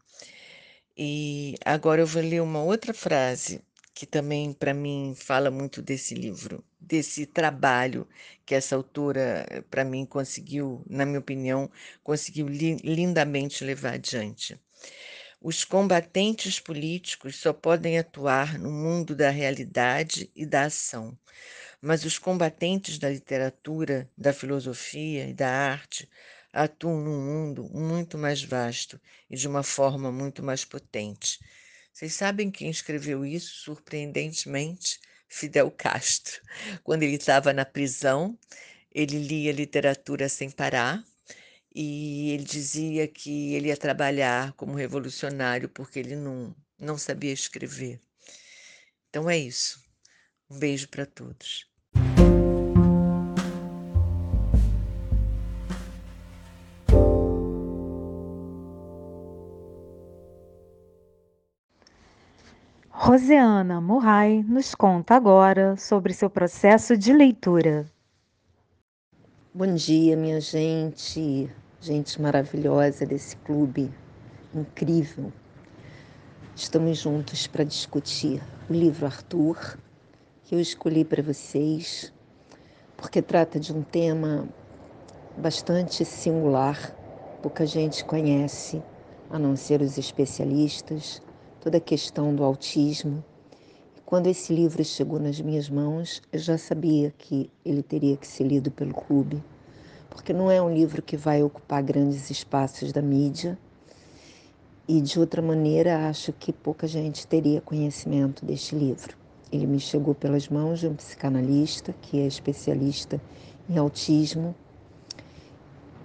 [0.96, 3.62] E agora eu vou ler uma outra frase
[3.94, 8.08] que também para mim fala muito desse livro, desse trabalho
[8.46, 11.70] que essa autora para mim conseguiu, na minha opinião,
[12.02, 14.58] conseguiu li lindamente levar adiante.
[15.42, 21.18] Os combatentes políticos só podem atuar no mundo da realidade e da ação,
[21.82, 26.08] mas os combatentes da literatura, da filosofia e da arte
[26.52, 31.40] atuam num mundo muito mais vasto e de uma forma muito mais potente.
[31.92, 35.00] Vocês sabem quem escreveu isso, surpreendentemente?
[35.28, 36.40] Fidel Castro.
[36.84, 38.38] Quando ele estava na prisão,
[38.92, 41.04] ele lia literatura sem parar
[41.74, 48.00] e ele dizia que ele ia trabalhar como revolucionário porque ele não, não sabia escrever.
[49.08, 49.82] Então é isso.
[50.50, 51.71] Um beijo para todos.
[63.04, 67.84] Roseana Murray nos conta agora sobre seu processo de leitura.
[69.52, 71.50] Bom dia, minha gente,
[71.80, 73.92] gente maravilhosa desse clube
[74.54, 75.32] incrível.
[76.54, 78.40] Estamos juntos para discutir
[78.70, 79.76] o livro Arthur,
[80.44, 82.12] que eu escolhi para vocês,
[82.96, 84.48] porque trata de um tema
[85.36, 86.78] bastante singular,
[87.42, 88.80] pouca gente conhece,
[89.28, 91.20] a não ser os especialistas,
[91.62, 93.24] toda a questão do autismo.
[94.04, 98.42] Quando esse livro chegou nas minhas mãos, eu já sabia que ele teria que ser
[98.42, 99.40] lido pelo clube,
[100.10, 103.56] porque não é um livro que vai ocupar grandes espaços da mídia.
[104.88, 109.16] E de outra maneira, acho que pouca gente teria conhecimento deste livro.
[109.52, 113.22] Ele me chegou pelas mãos de um psicanalista que é especialista
[113.70, 114.52] em autismo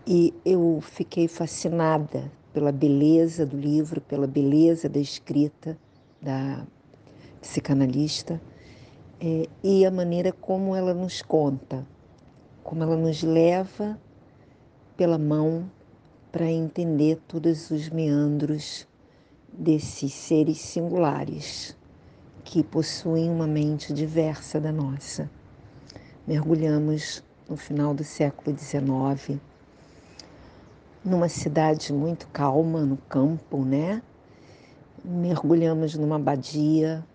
[0.05, 5.77] e eu fiquei fascinada pela beleza do livro, pela beleza da escrita
[6.21, 6.65] da
[7.41, 8.41] psicanalista
[9.19, 11.85] é, e a maneira como ela nos conta,
[12.63, 13.99] como ela nos leva
[14.95, 15.69] pela mão
[16.31, 18.87] para entender todos os meandros
[19.51, 21.75] desses seres singulares
[22.43, 25.29] que possuem uma mente diversa da nossa.
[26.27, 29.39] Mergulhamos no final do século XIX
[31.08, 34.03] numa cidade muito calma, no campo, né?
[35.03, 37.05] Mergulhamos numa abadia,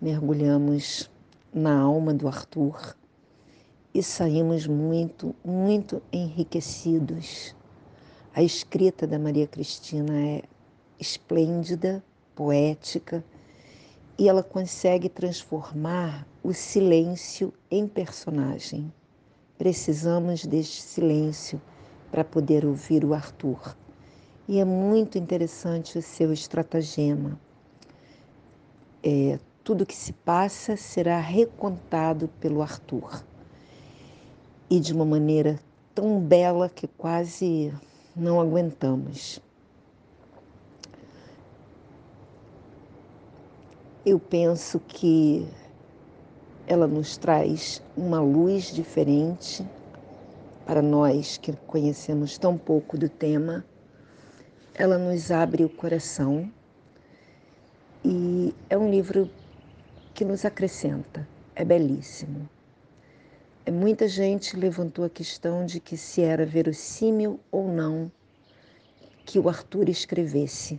[0.00, 1.10] mergulhamos
[1.52, 2.96] na alma do Arthur
[3.92, 7.54] e saímos muito, muito enriquecidos.
[8.34, 10.42] A escrita da Maria Cristina é
[10.98, 12.02] esplêndida,
[12.34, 13.22] poética,
[14.18, 18.90] e ela consegue transformar o silêncio em personagem.
[19.58, 21.60] Precisamos deste silêncio
[22.10, 23.76] para poder ouvir o Arthur.
[24.46, 27.38] E é muito interessante o seu estratagema.
[29.02, 33.22] É, tudo que se passa será recontado pelo Arthur.
[34.70, 35.60] E de uma maneira
[35.94, 37.72] tão bela que quase
[38.16, 39.40] não aguentamos.
[44.04, 45.46] Eu penso que
[46.66, 49.66] ela nos traz uma luz diferente
[50.68, 53.64] para nós que conhecemos tão pouco do tema,
[54.74, 56.52] ela nos abre o coração
[58.04, 59.30] e é um livro
[60.12, 62.46] que nos acrescenta, é belíssimo.
[63.64, 68.12] É, muita gente levantou a questão de que se era verossímil ou não
[69.24, 70.78] que o Arthur escrevesse.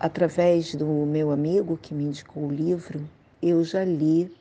[0.00, 3.06] Através do meu amigo que me indicou o livro,
[3.42, 4.34] eu já li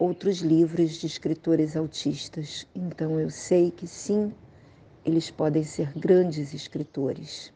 [0.00, 2.66] outros livros de escritores autistas.
[2.74, 4.32] Então eu sei que sim,
[5.04, 7.52] eles podem ser grandes escritores.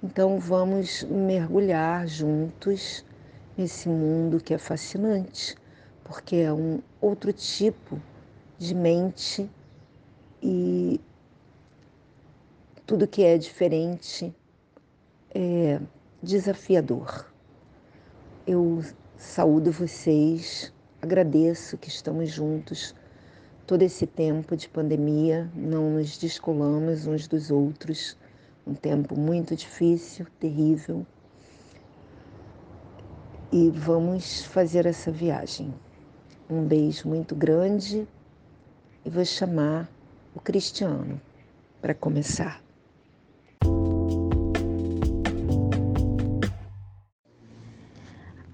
[0.00, 3.04] Então vamos mergulhar juntos
[3.58, 5.56] nesse mundo que é fascinante,
[6.04, 8.00] porque é um outro tipo
[8.56, 9.50] de mente
[10.40, 11.00] e
[12.86, 14.32] tudo que é diferente
[15.34, 15.80] é
[16.22, 17.26] desafiador.
[18.46, 18.84] Eu
[19.16, 20.73] saúdo vocês
[21.04, 22.94] Agradeço que estamos juntos
[23.66, 28.16] todo esse tempo de pandemia, não nos descolamos uns dos outros,
[28.66, 31.06] um tempo muito difícil, terrível.
[33.52, 35.74] E vamos fazer essa viagem.
[36.48, 38.08] Um beijo muito grande
[39.04, 39.86] e vou chamar
[40.34, 41.20] o Cristiano
[41.82, 42.62] para começar.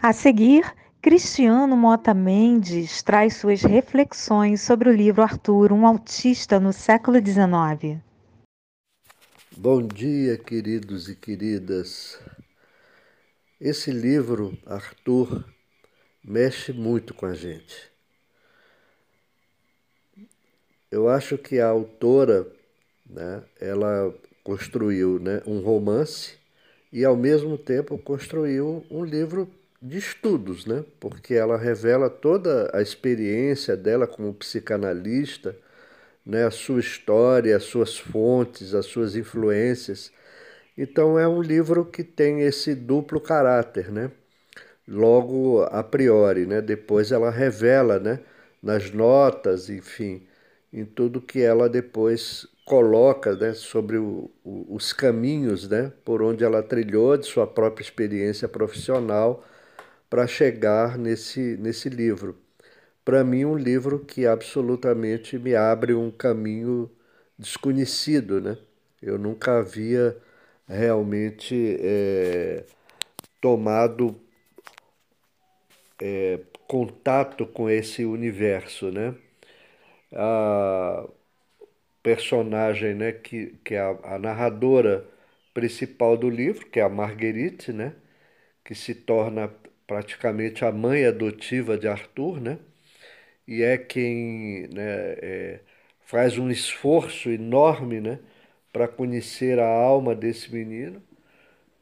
[0.03, 0.65] A seguir,
[1.03, 8.03] Cristiano Mota Mendes traz suas reflexões sobre o livro Arthur, um autista no século XIX.
[9.57, 12.21] Bom dia, queridos e queridas.
[13.59, 15.43] Esse livro, Arthur,
[16.23, 17.91] mexe muito com a gente.
[20.91, 22.47] Eu acho que a autora,
[23.09, 26.37] né, ela construiu né, um romance
[26.93, 29.51] e, ao mesmo tempo, construiu um livro
[29.83, 30.85] de estudos, né?
[30.99, 35.57] porque ela revela toda a experiência dela como psicanalista,
[36.25, 36.45] né?
[36.47, 40.13] a sua história, as suas fontes, as suas influências.
[40.77, 44.11] Então é um livro que tem esse duplo caráter, né?
[44.89, 46.61] Logo a priori, né?
[46.61, 48.21] Depois ela revela, né?
[48.63, 50.27] Nas notas, enfim,
[50.73, 53.55] em tudo que ela depois coloca, né?
[53.55, 55.93] Sobre o, o, os caminhos, né?
[56.05, 59.45] Por onde ela trilhou de sua própria experiência profissional
[60.11, 62.39] para chegar nesse, nesse livro.
[63.05, 66.91] Para mim, um livro que absolutamente me abre um caminho
[67.39, 68.59] desconhecido, né?
[69.03, 70.17] Eu nunca havia
[70.69, 72.65] realmente é,
[73.41, 74.21] tomado
[76.01, 79.15] é, contato com esse universo, né?
[80.13, 81.09] A
[82.03, 85.07] personagem, né, que, que é a, a narradora
[85.55, 87.95] principal do livro, que é a Marguerite, né,
[88.65, 89.51] que se torna
[89.91, 92.61] praticamente a mãe adotiva de Arthur, né,
[93.45, 95.61] e é quem né, é,
[96.07, 98.21] faz um esforço enorme, né,
[98.73, 101.03] para conhecer a alma desse menino,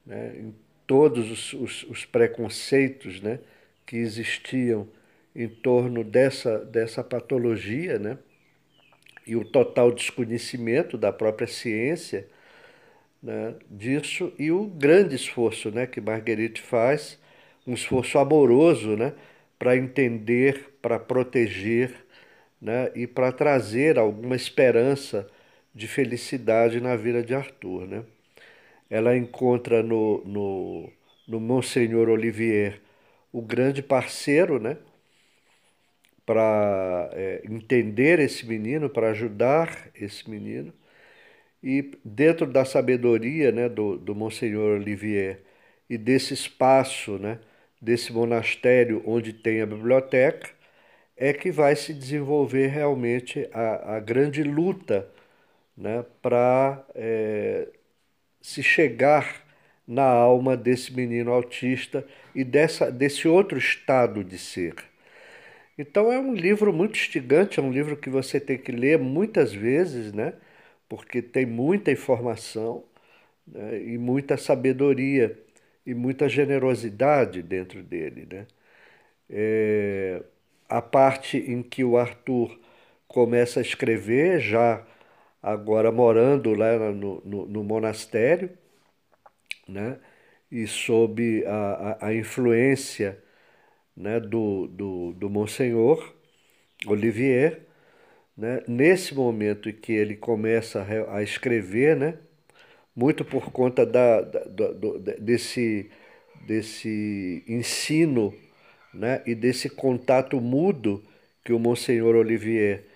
[0.06, 0.54] né, em
[0.86, 3.40] todos os, os, os preconceitos, né,
[3.84, 4.88] que existiam
[5.36, 8.16] em torno dessa, dessa patologia, né?
[9.26, 12.26] e o total desconhecimento da própria ciência
[13.22, 17.18] né, disso, e o grande esforço né, que Marguerite faz,
[17.68, 19.14] um esforço amoroso né,
[19.58, 21.94] para entender, para proteger
[22.60, 25.28] né, e para trazer alguma esperança
[25.74, 27.86] de felicidade na vida de Arthur.
[27.86, 28.04] Né?
[28.90, 30.90] Ela encontra no, no,
[31.28, 32.80] no Monsenhor Olivier
[33.32, 34.78] o grande parceiro, né?
[36.26, 40.72] Para é, entender esse menino, para ajudar esse menino.
[41.62, 45.42] E dentro da sabedoria né, do, do Monsenhor Olivier
[45.88, 47.38] e desse espaço, né,
[47.80, 50.50] desse monastério onde tem a biblioteca,
[51.16, 55.08] é que vai se desenvolver realmente a, a grande luta
[55.76, 57.68] né, para é,
[58.40, 59.44] se chegar
[59.86, 64.74] na alma desse menino autista e dessa, desse outro estado de ser.
[65.78, 69.52] Então é um livro muito instigante, é um livro que você tem que ler muitas
[69.52, 70.34] vezes, né?
[70.88, 72.84] porque tem muita informação
[73.46, 73.82] né?
[73.82, 75.38] e muita sabedoria
[75.88, 78.26] e muita generosidade dentro dele.
[78.30, 78.46] Né?
[79.30, 80.22] É,
[80.68, 82.58] a parte em que o Arthur
[83.08, 84.86] começa a escrever, já
[85.42, 88.50] agora morando lá no, no, no monastério,
[89.66, 89.98] né?
[90.50, 93.22] e sob a, a, a influência
[93.96, 96.14] né, do, do, do Monsenhor
[96.86, 97.66] Olivier,
[98.36, 102.18] né, nesse momento em que ele começa a, a escrever, né,
[102.98, 105.88] muito por conta da, da do, desse,
[106.44, 108.34] desse ensino
[108.92, 111.00] né, e desse contato mudo
[111.44, 112.86] que o Monsenhor Olivier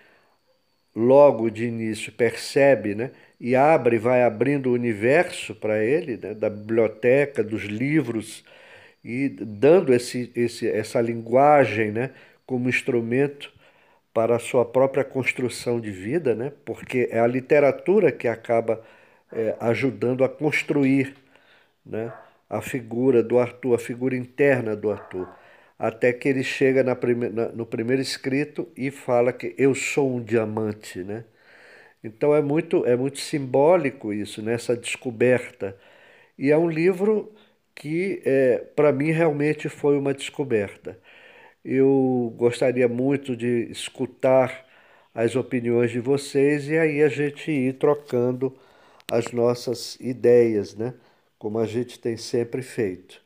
[0.95, 6.51] logo de início percebe, né, e abre, vai abrindo o universo para ele, né, da
[6.51, 8.45] biblioteca, dos livros,
[9.05, 12.11] e dando esse, esse, essa linguagem né,
[12.45, 13.53] como instrumento
[14.13, 18.83] para a sua própria construção de vida, né, porque é a literatura que acaba
[19.33, 21.17] é, ajudando a construir
[21.85, 22.13] né,
[22.49, 25.29] a figura do Arthur, a figura interna do Arthur
[25.79, 30.15] até que ele chega na prime na, no primeiro escrito e fala que eu sou
[30.17, 31.25] um diamante, né?
[32.05, 35.77] Então é muito, é muito simbólico isso, nessa descoberta.
[36.39, 37.33] E é um livro
[37.75, 40.99] que, é, para mim, realmente foi uma descoberta.
[41.65, 44.67] Eu gostaria muito de escutar
[45.15, 48.57] as opiniões de vocês e aí a gente ir trocando
[49.13, 50.95] as nossas ideias, né?
[51.39, 53.21] Como a gente tem sempre feito.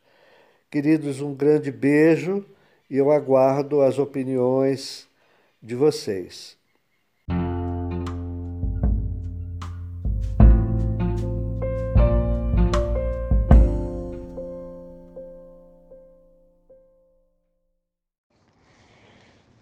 [0.69, 2.45] Queridos, um grande beijo
[2.91, 5.07] e eu aguardo as opiniões
[5.63, 6.59] de vocês.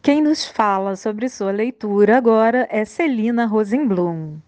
[0.00, 4.40] Quem nos fala sobre sua leitura agora é Celina Rosenblum.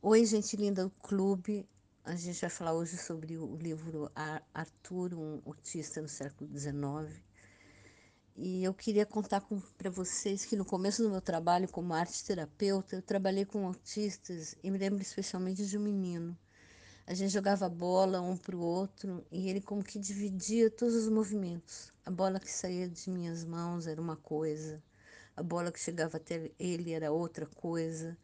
[0.00, 1.68] Oi, gente linda do clube.
[2.04, 4.10] A gente vai falar hoje sobre o livro
[4.54, 7.22] Arthur, um autista no século XIX.
[8.36, 9.42] E eu queria contar
[9.76, 14.56] para vocês que no começo do meu trabalho como arte terapeuta, eu trabalhei com autistas
[14.62, 16.38] e me lembro especialmente de um menino
[17.08, 21.08] a gente jogava bola um para o outro e ele como que dividia todos os
[21.08, 21.90] movimentos.
[22.04, 24.82] A bola que saía de minhas mãos era uma coisa,
[25.34, 28.14] a bola que chegava até ele era outra coisa,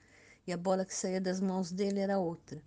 [0.46, 2.62] e a bola que saía das mãos dele era outra.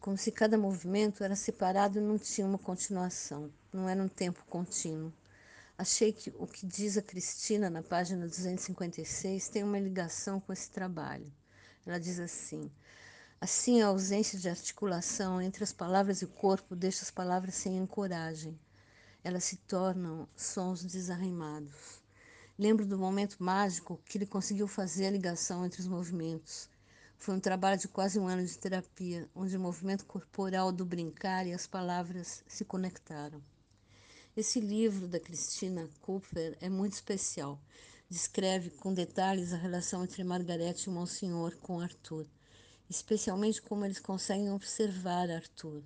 [0.00, 4.44] Como se cada movimento era separado e não tinha uma continuação, não era um tempo
[4.48, 5.12] contínuo.
[5.76, 10.70] Achei que o que diz a Cristina na página 256 tem uma ligação com esse
[10.70, 11.32] trabalho.
[11.86, 12.70] Ela diz assim:
[13.40, 17.78] Assim, a ausência de articulação entre as palavras e o corpo deixa as palavras sem
[17.78, 18.58] ancoragem.
[19.24, 22.02] Elas se tornam sons desarrimados.
[22.58, 26.68] Lembro do momento mágico que ele conseguiu fazer a ligação entre os movimentos.
[27.20, 31.46] Foi um trabalho de quase um ano de terapia, onde o movimento corporal do brincar
[31.46, 33.40] e as palavras se conectaram.
[34.36, 37.60] Esse livro da Cristina Cooper é muito especial.
[38.08, 42.26] Descreve com detalhes a relação entre Margarete e Monsenhor com Arthur
[42.90, 45.80] especialmente como eles conseguem observar Arthur,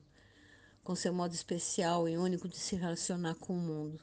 [0.82, 4.00] com seu modo especial e único de se relacionar com o mundo.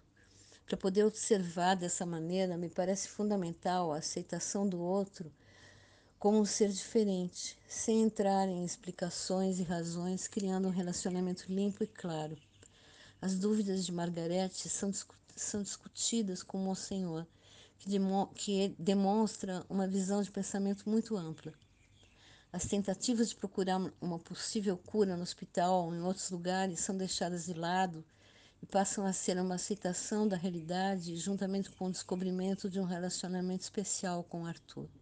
[0.67, 5.33] Para poder observar dessa maneira, me parece fundamental a aceitação do outro
[6.21, 11.87] como um ser diferente, sem entrar em explicações e razões, criando um relacionamento limpo e
[11.87, 12.37] claro.
[13.19, 14.91] As dúvidas de Margarete são,
[15.35, 17.25] são discutidas com Monsenhor,
[17.79, 21.55] que, demo que demonstra uma visão de pensamento muito ampla.
[22.53, 27.47] As tentativas de procurar uma possível cura no hospital ou em outros lugares são deixadas
[27.47, 28.05] de lado
[28.61, 33.63] e passam a ser uma aceitação da realidade juntamente com o descobrimento de um relacionamento
[33.63, 35.00] especial com Arthur.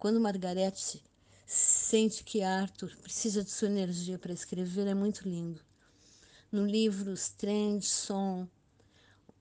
[0.00, 1.04] Quando Margarete
[1.44, 5.60] sente que Arthur precisa de sua energia para escrever, é muito lindo.
[6.50, 8.48] No livro Strange Song,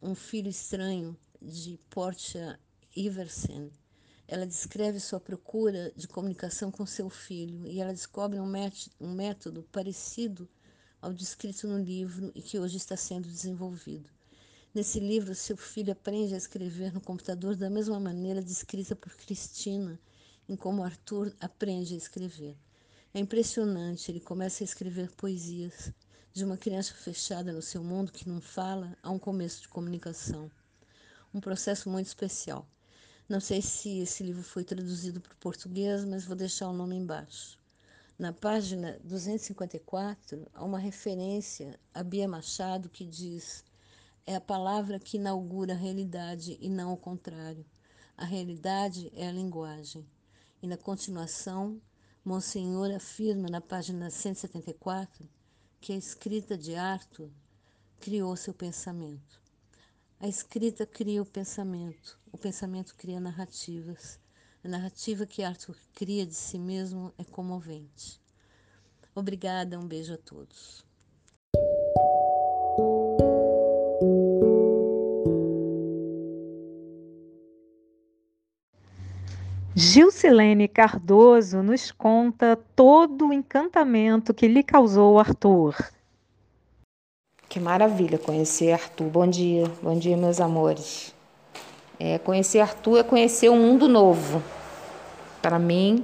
[0.01, 2.59] Um Filho Estranho, de Portia
[2.93, 3.71] Iversen,
[4.27, 8.51] ela descreve sua procura de comunicação com seu filho e ela descobre um
[8.99, 10.45] um método parecido
[11.01, 14.09] ao descrito no livro e que hoje está sendo desenvolvido.
[14.75, 19.97] Nesse livro, seu filho aprende a escrever no computador da mesma maneira descrita por Cristina
[20.49, 22.57] em como Arthur aprende a escrever.
[23.13, 25.93] É impressionante, ele começa a escrever poesias
[26.33, 30.49] de uma criança fechada no seu mundo que não fala a um começo de comunicação.
[31.31, 32.67] Um processo muito especial.
[33.29, 36.95] Não sei se esse livro foi traduzido para o português, mas vou deixar o nome
[36.95, 37.59] embaixo.
[38.17, 43.63] Na página 254, há uma referência a Bia Machado que diz:
[44.25, 47.63] é a palavra que inaugura a realidade e não o contrário.
[48.17, 50.05] A realidade é a linguagem.
[50.61, 51.81] E na continuação,
[52.23, 55.25] Monsenhor afirma na página 174
[55.79, 57.29] que a escrita de Arthur
[57.97, 59.41] criou seu pensamento.
[60.19, 64.19] A escrita cria o pensamento, o pensamento cria narrativas.
[64.61, 68.19] A narrativa que Arthur cria de si mesmo é comovente.
[69.15, 70.88] Obrigada, um beijo a todos.
[79.81, 85.73] Gilcilene Cardoso nos conta todo o encantamento que lhe causou Arthur.
[87.47, 89.05] Que maravilha conhecer Arthur.
[89.05, 91.15] Bom dia, bom dia, meus amores.
[91.97, 94.43] É, conhecer Arthur é conhecer um mundo novo
[95.41, 96.03] para mim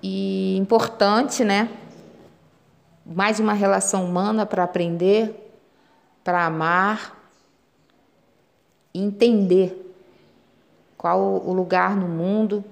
[0.00, 1.68] e importante, né?
[3.04, 5.34] Mais uma relação humana para aprender,
[6.22, 7.20] para amar
[8.94, 9.91] entender
[11.02, 12.64] qual o lugar no mundo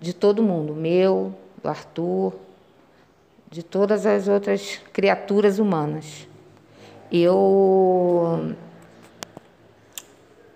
[0.00, 1.32] de todo mundo, meu,
[1.62, 2.32] do Arthur,
[3.48, 6.26] de todas as outras criaturas humanas.
[7.10, 8.52] Eu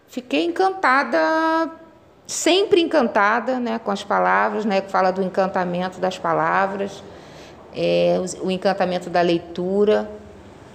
[0.08, 1.70] fiquei encantada,
[2.26, 7.04] sempre encantada, né, com as palavras, né, que fala do encantamento das palavras,
[7.72, 10.10] é, o encantamento da leitura,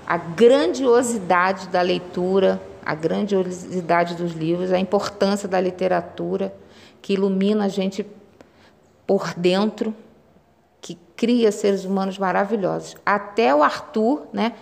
[0.08, 6.56] a grandiosidade da leitura, a grandiosidade dos livros, a importância da literatura
[7.02, 8.08] que ilumina a gente
[9.06, 9.94] por dentro,
[10.80, 12.96] que cria seres humanos maravilhosos.
[13.06, 14.54] Até o Arthur, né?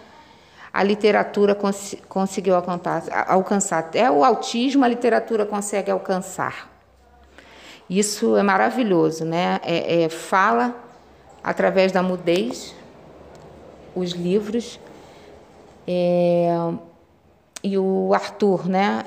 [0.74, 3.78] A literatura cons conseguiu alcançar.
[3.78, 6.68] Até o autismo a literatura consegue alcançar.
[7.88, 9.60] Isso é maravilhoso, né?
[9.62, 10.76] É, é, fala
[11.44, 12.74] através da mudez,
[13.96, 14.80] os livros.
[15.88, 16.74] É,
[17.66, 19.06] e o Arthur, né?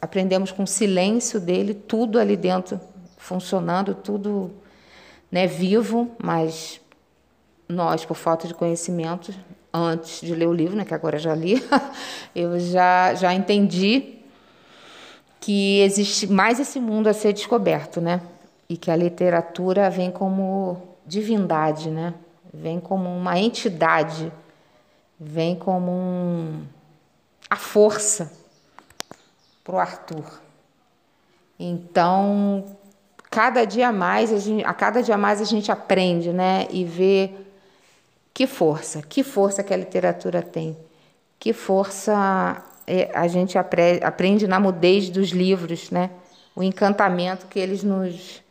[0.00, 2.80] Aprendemos com o silêncio dele, tudo ali dentro
[3.18, 4.50] funcionando, tudo
[5.30, 6.80] né, vivo, mas
[7.68, 9.34] nós, por falta de conhecimento,
[9.72, 11.62] antes de ler o livro, né, que agora já li,
[12.34, 14.14] eu já, já entendi
[15.38, 18.22] que existe mais esse mundo a ser descoberto, né?
[18.66, 22.14] E que a literatura vem como divindade, né?
[22.52, 24.32] Vem como uma entidade,
[25.20, 26.62] vem como um,
[27.48, 28.32] a força
[29.62, 30.40] para o Arthur.
[31.58, 32.76] Então,
[33.30, 36.66] cada dia mais, a, gente, a cada dia mais a gente aprende, né?
[36.70, 37.32] E vê
[38.32, 40.76] que força, que força que a literatura tem,
[41.38, 46.10] que força é, a gente aprende, aprende na mudez dos livros, né?
[46.54, 48.42] O encantamento que eles nos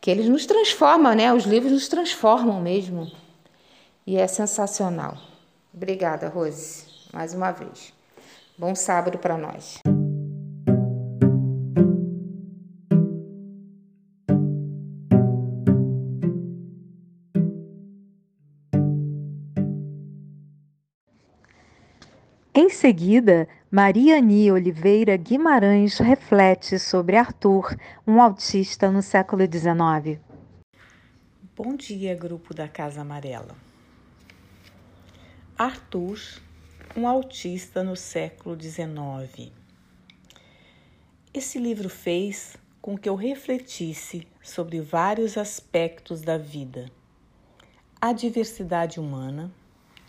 [0.00, 1.32] que eles nos transformam, né?
[1.32, 3.10] Os livros nos transformam mesmo.
[4.06, 5.16] E é sensacional.
[5.72, 6.84] Obrigada, Rose,
[7.14, 7.94] mais uma vez.
[8.58, 9.78] Bom sábado para nós.
[22.56, 30.20] Em seguida, Mariani Oliveira Guimarães reflete sobre Arthur, um autista no século XIX.
[31.56, 33.54] Bom dia, grupo da Casa Amarela.
[35.56, 36.18] Arthur,
[36.96, 39.50] um autista no século XIX.
[41.32, 46.88] Esse livro fez com que eu refletisse sobre vários aspectos da vida:
[48.00, 49.52] a diversidade humana,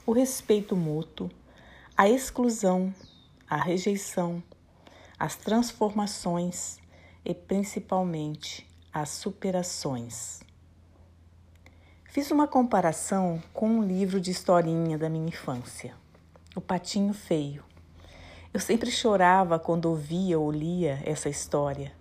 [0.06, 1.32] o respeito mútuo,
[1.98, 2.94] a exclusão,
[3.50, 4.44] a rejeição,
[5.18, 6.78] as transformações
[7.24, 10.42] e principalmente as superações.
[12.04, 16.05] Fiz uma comparação com um livro de historinha da minha infância,
[16.56, 17.66] O Patinho Feio.
[18.54, 21.92] Eu sempre chorava quando ouvia ou lia essa história,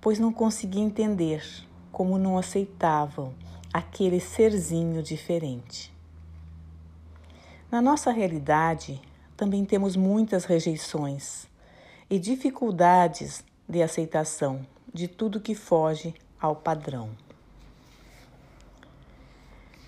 [0.00, 1.44] pois não conseguia entender
[1.92, 3.34] como não aceitavam
[3.70, 5.92] aquele serzinho diferente.
[7.70, 8.98] Na nossa realidade,
[9.36, 11.46] também temos muitas rejeições
[12.08, 17.10] e dificuldades de aceitação de tudo que foge ao padrão.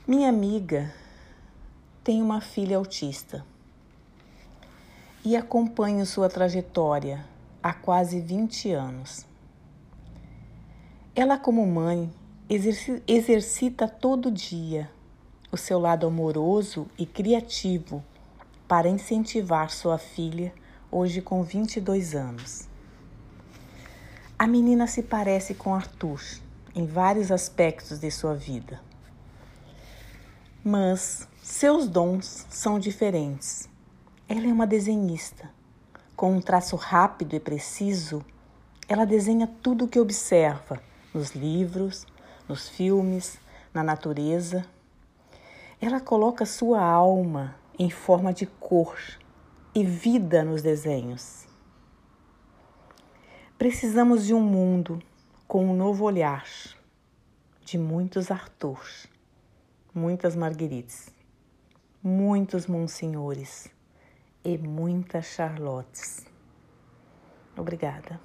[0.06, 0.92] Minha amiga
[2.04, 3.48] tem uma filha autista
[5.24, 7.24] e acompanho sua trajetória
[7.62, 9.26] há quase 20 anos.
[11.14, 12.10] Ela, como mãe,
[13.06, 14.90] exercita todo dia
[15.52, 18.04] o seu lado amoroso e criativo
[18.68, 20.52] para incentivar sua filha,
[20.90, 22.68] hoje com 22 anos.
[24.38, 26.20] A menina se parece com Arthur
[26.74, 28.80] em vários aspectos de sua vida
[30.64, 33.68] mas seus dons são diferentes.
[34.32, 35.50] Ela é uma desenhista.
[36.14, 38.24] Com um traço rápido e preciso,
[38.88, 40.80] ela desenha tudo o que observa
[41.12, 42.06] nos livros,
[42.48, 43.40] nos filmes,
[43.74, 44.64] na natureza.
[45.80, 48.96] Ela coloca sua alma em forma de cor
[49.74, 51.48] e vida nos desenhos.
[53.58, 55.02] Precisamos de um mundo
[55.48, 56.46] com um novo olhar,
[57.64, 59.08] de muitos Arthurs
[59.92, 61.12] muitas Marguerites,
[62.00, 63.68] muitos Monsenhores
[64.44, 66.26] e muitas Charlottes.
[67.56, 68.20] Obrigada.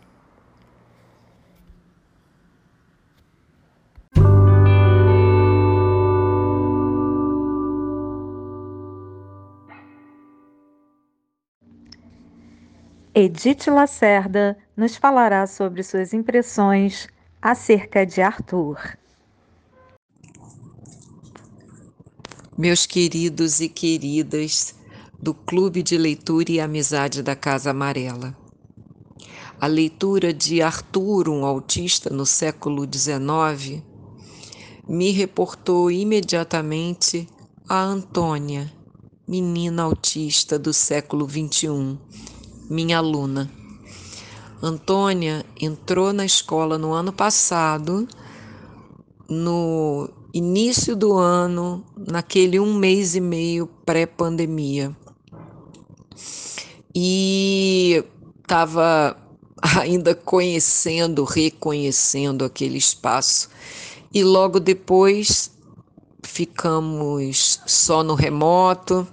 [13.14, 17.08] Edith Lacerda nos falará sobre suas impressões
[17.42, 18.98] acerca de Arthur.
[22.58, 24.76] meus queridos e queridas
[25.22, 28.36] do Clube de Leitura e Amizade da Casa Amarela.
[29.60, 33.82] A leitura de Arthur, um autista no século XIX,
[34.88, 37.28] me reportou imediatamente
[37.68, 38.72] a Antônia,
[39.28, 41.98] menina autista do século XXI,
[42.70, 43.50] minha aluna.
[44.62, 48.08] Antônia entrou na escola no ano passado,
[49.30, 54.96] no início do ano, naquele um mês e meio pré-pandemia.
[56.96, 58.04] E
[58.42, 59.18] estava
[59.62, 63.50] ainda conhecendo, reconhecendo aquele espaço.
[64.14, 65.52] E logo depois
[66.24, 69.08] ficamos só no remoto,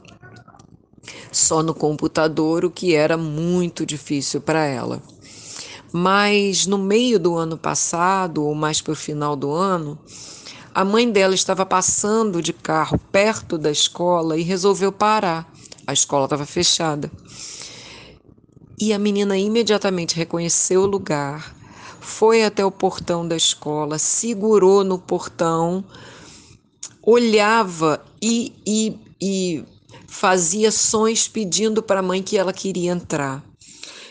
[1.32, 5.02] só no computador, o que era muito difícil para ela.
[5.92, 9.98] Mas no meio do ano passado, ou mais para o final do ano,
[10.74, 15.52] a mãe dela estava passando de carro perto da escola e resolveu parar.
[15.86, 17.10] A escola estava fechada.
[18.82, 21.54] E a menina imediatamente reconheceu o lugar,
[22.00, 25.84] foi até o portão da escola, segurou no portão,
[27.00, 29.64] olhava e, e, e
[30.08, 33.44] fazia sons pedindo para a mãe que ela queria entrar.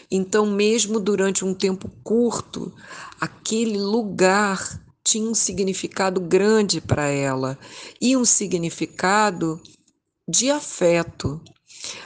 [0.09, 2.73] Então, mesmo durante um tempo curto,
[3.19, 7.59] aquele lugar tinha um significado grande para ela
[7.99, 9.59] e um significado
[10.29, 11.41] de afeto.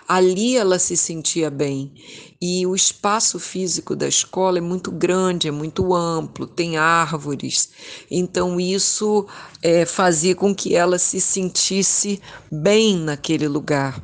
[0.07, 1.93] Ali ela se sentia bem
[2.47, 7.71] e o espaço físico da escola é muito grande, é muito amplo, tem árvores,
[8.09, 9.25] então isso
[9.63, 12.21] é, fazia com que ela se sentisse
[12.51, 13.99] bem naquele lugar.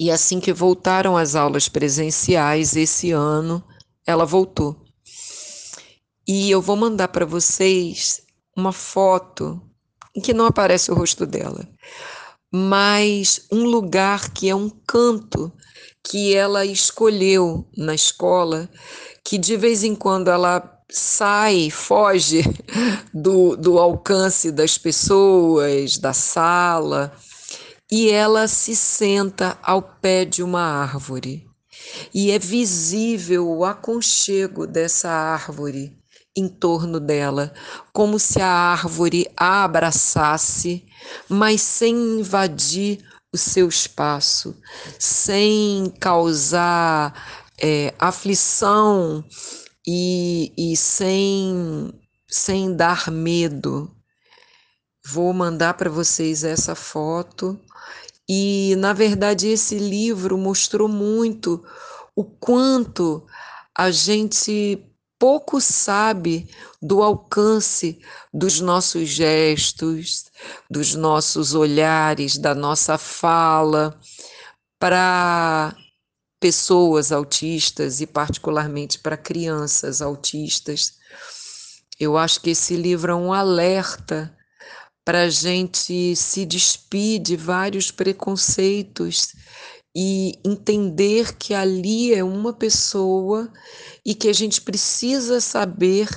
[0.00, 3.62] E assim que voltaram as aulas presenciais esse ano,
[4.06, 4.74] ela voltou.
[6.26, 8.22] E eu vou mandar para vocês
[8.56, 9.60] uma foto
[10.16, 11.68] em que não aparece o rosto dela,
[12.50, 15.52] mas um lugar que é um canto
[16.04, 18.68] que ela escolheu na escola,
[19.24, 22.42] que de vez em quando ela sai, foge
[23.14, 27.12] do, do alcance das pessoas, da sala,
[27.90, 31.46] e ela se senta ao pé de uma árvore.
[32.12, 35.96] E é visível o aconchego dessa árvore
[36.34, 37.52] em torno dela,
[37.92, 40.84] como se a árvore a abraçasse,
[41.28, 44.54] mas sem invadir o seu espaço,
[44.98, 49.24] sem causar é, aflição
[49.86, 51.92] e, e sem,
[52.28, 53.90] sem dar medo.
[55.04, 57.58] Vou mandar para vocês essa foto.
[58.28, 61.64] E, na verdade, esse livro mostrou muito
[62.14, 63.26] o quanto
[63.76, 64.91] a gente
[65.22, 66.48] pouco sabe
[66.82, 68.00] do alcance
[68.34, 70.24] dos nossos gestos,
[70.68, 73.96] dos nossos olhares, da nossa fala
[74.80, 75.76] para
[76.40, 80.94] pessoas autistas e, particularmente, para crianças autistas.
[82.00, 84.36] Eu acho que esse livro é um alerta
[85.04, 89.36] para a gente se despir de vários preconceitos
[89.94, 93.52] e entender que ali é uma pessoa
[94.04, 96.08] e que a gente precisa saber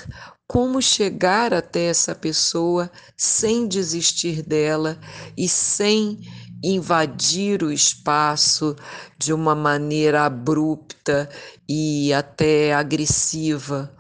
[0.48, 5.00] como chegar até essa pessoa sem desistir dela
[5.38, 6.20] e sem
[6.64, 8.76] invadir o espaço
[9.18, 11.30] de uma maneira abrupta
[11.68, 13.94] e até agressiva,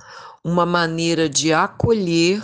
[0.44, 2.44] uma maneira de acolher,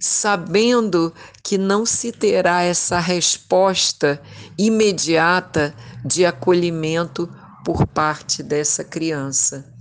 [0.00, 1.12] sabendo
[1.42, 4.20] que não se terá essa resposta
[4.58, 5.74] imediata
[6.04, 7.28] de acolhimento
[7.64, 9.73] por parte dessa criança.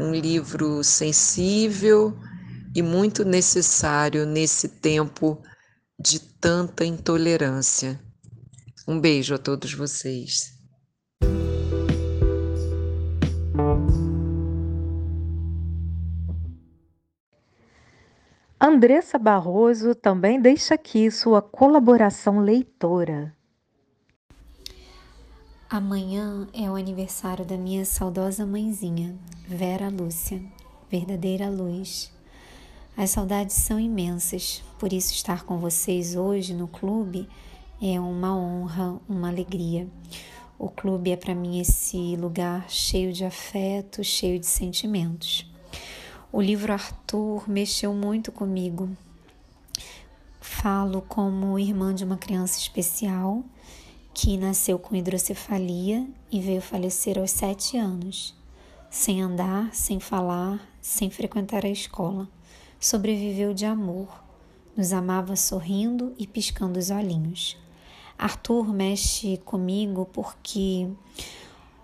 [0.00, 2.16] Um livro sensível
[2.74, 5.40] e muito necessário nesse tempo
[5.98, 8.00] de tanta intolerância.
[8.86, 10.52] Um beijo a todos vocês.
[18.60, 23.36] Andressa Barroso também deixa aqui sua colaboração leitora.
[25.74, 30.40] Amanhã é o aniversário da minha saudosa mãezinha, Vera Lúcia,
[30.88, 32.12] verdadeira luz.
[32.96, 37.28] As saudades são imensas, por isso estar com vocês hoje no clube
[37.82, 39.88] é uma honra, uma alegria.
[40.56, 45.44] O clube é para mim esse lugar cheio de afeto, cheio de sentimentos.
[46.30, 48.88] O livro Arthur mexeu muito comigo.
[50.40, 53.42] Falo como irmã de uma criança especial
[54.14, 58.32] que nasceu com hidrocefalia e veio falecer aos sete anos,
[58.88, 62.28] sem andar, sem falar, sem frequentar a escola.
[62.78, 64.22] Sobreviveu de amor,
[64.76, 67.56] nos amava sorrindo e piscando os olhinhos.
[68.16, 70.88] Arthur mexe comigo porque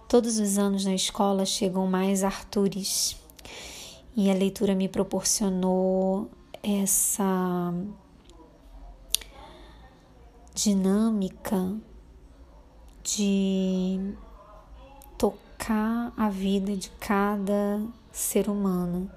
[0.08, 3.16] todos os anos na escola chegam mais Artures
[4.16, 6.30] e a leitura me proporcionou
[6.62, 7.74] essa
[10.54, 11.74] dinâmica
[13.03, 14.14] de
[15.18, 17.80] tocar a vida de cada
[18.12, 19.11] ser humano.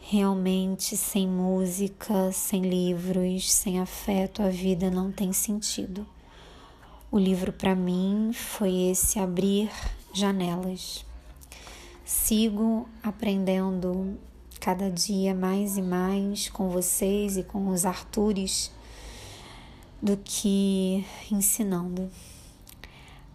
[0.00, 6.06] Realmente, sem música, sem livros, sem afeto, a vida não tem sentido.
[7.10, 9.70] O livro para mim foi esse abrir
[10.12, 11.04] janelas.
[12.04, 14.18] Sigo aprendendo
[14.60, 18.70] cada dia mais e mais com vocês e com os Artures
[20.00, 22.10] do que ensinando.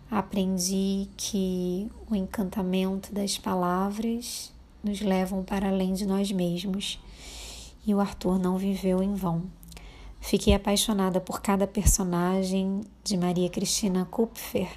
[0.10, 6.98] Aprendi que o encantamento das palavras nos levam para além de nós mesmos
[7.86, 9.44] e o Arthur não viveu em vão.
[10.22, 14.70] Fiquei apaixonada por cada personagem de Maria Cristina Kupfer,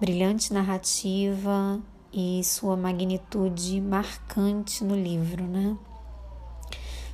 [0.00, 1.80] brilhante narrativa
[2.12, 5.76] e sua magnitude marcante no livro, né?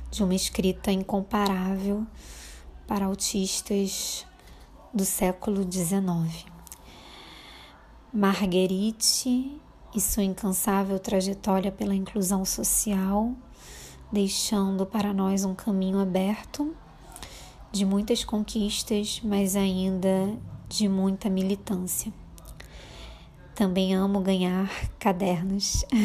[0.09, 2.05] De uma escrita incomparável
[2.87, 4.25] para autistas
[4.93, 6.50] do século XIX.
[8.13, 9.57] Marguerite
[9.95, 13.31] e sua incansável trajetória pela inclusão social,
[14.11, 16.75] deixando para nós um caminho aberto
[17.71, 20.37] de muitas conquistas, mas ainda
[20.67, 22.11] de muita militância.
[23.55, 25.85] Também amo ganhar cadernos.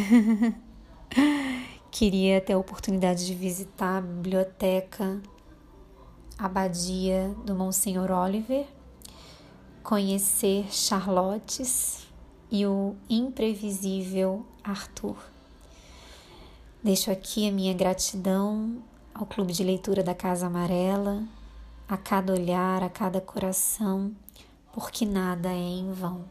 [1.91, 5.21] Queria ter a oportunidade de visitar a biblioteca
[6.39, 8.76] Abadia do Monsenhor Oliver
[9.87, 12.09] conhecer Charlottes
[12.51, 15.16] e o imprevisível Arthur.
[16.82, 18.82] Deixo aqui a minha gratidão
[19.14, 21.22] ao Clube de Leitura da Casa Amarela,
[21.89, 24.11] a cada olhar, a cada coração,
[24.72, 26.24] porque nada é em vão.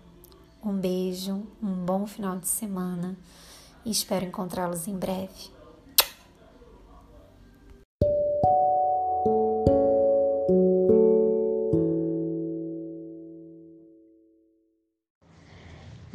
[0.62, 3.16] Um beijo, um bom final de semana
[3.86, 5.55] e espero encontrá-los em breve.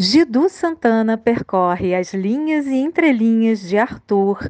[0.02, 4.48] Gidu Santana percorre as linhas e entrelinhas de Arthur,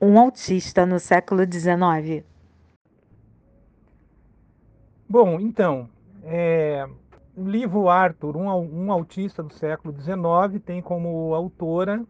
[0.00, 2.24] um autista no século XIX.
[5.06, 5.86] Bom, então,
[6.24, 6.88] é,
[7.36, 12.02] o livro Arthur, um, um autista do século XIX, tem como autora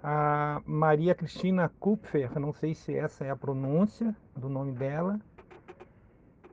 [0.00, 5.18] a Maria Cristina Kupfer, não sei se essa é a pronúncia do nome dela.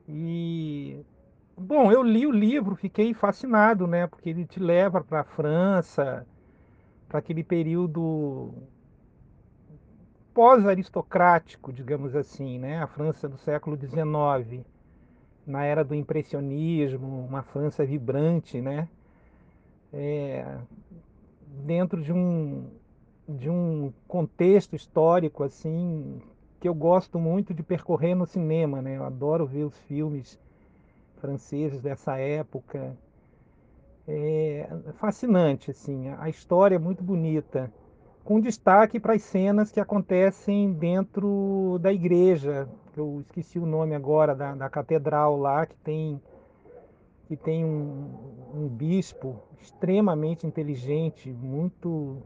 [0.10, 1.06] E
[1.58, 4.08] bom, eu li o livro, fiquei fascinado, né?
[4.08, 6.26] Porque ele te leva para a França,
[7.08, 8.54] para aquele período
[10.34, 12.82] pós-aristocrático, digamos assim, né?
[12.82, 14.66] A França do século XIX,
[15.46, 18.88] na era do impressionismo, uma França vibrante, né?
[19.94, 20.58] É,
[21.66, 22.70] dentro de um
[23.28, 26.22] de um contexto histórico assim
[26.60, 28.98] que eu gosto muito de percorrer no cinema, né?
[28.98, 30.40] Eu adoro ver os filmes
[31.22, 32.98] franceses dessa época.
[34.08, 37.72] É fascinante assim, a história é muito bonita
[38.24, 44.36] com destaque para as cenas que acontecem dentro da igreja, eu esqueci o nome agora,
[44.36, 46.22] da, da catedral lá, que tem,
[47.28, 48.10] que tem um,
[48.54, 52.22] um bispo extremamente inteligente, muito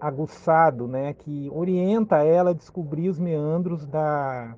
[0.00, 4.56] aguçado, né, que orienta ela a descobrir os meandros da,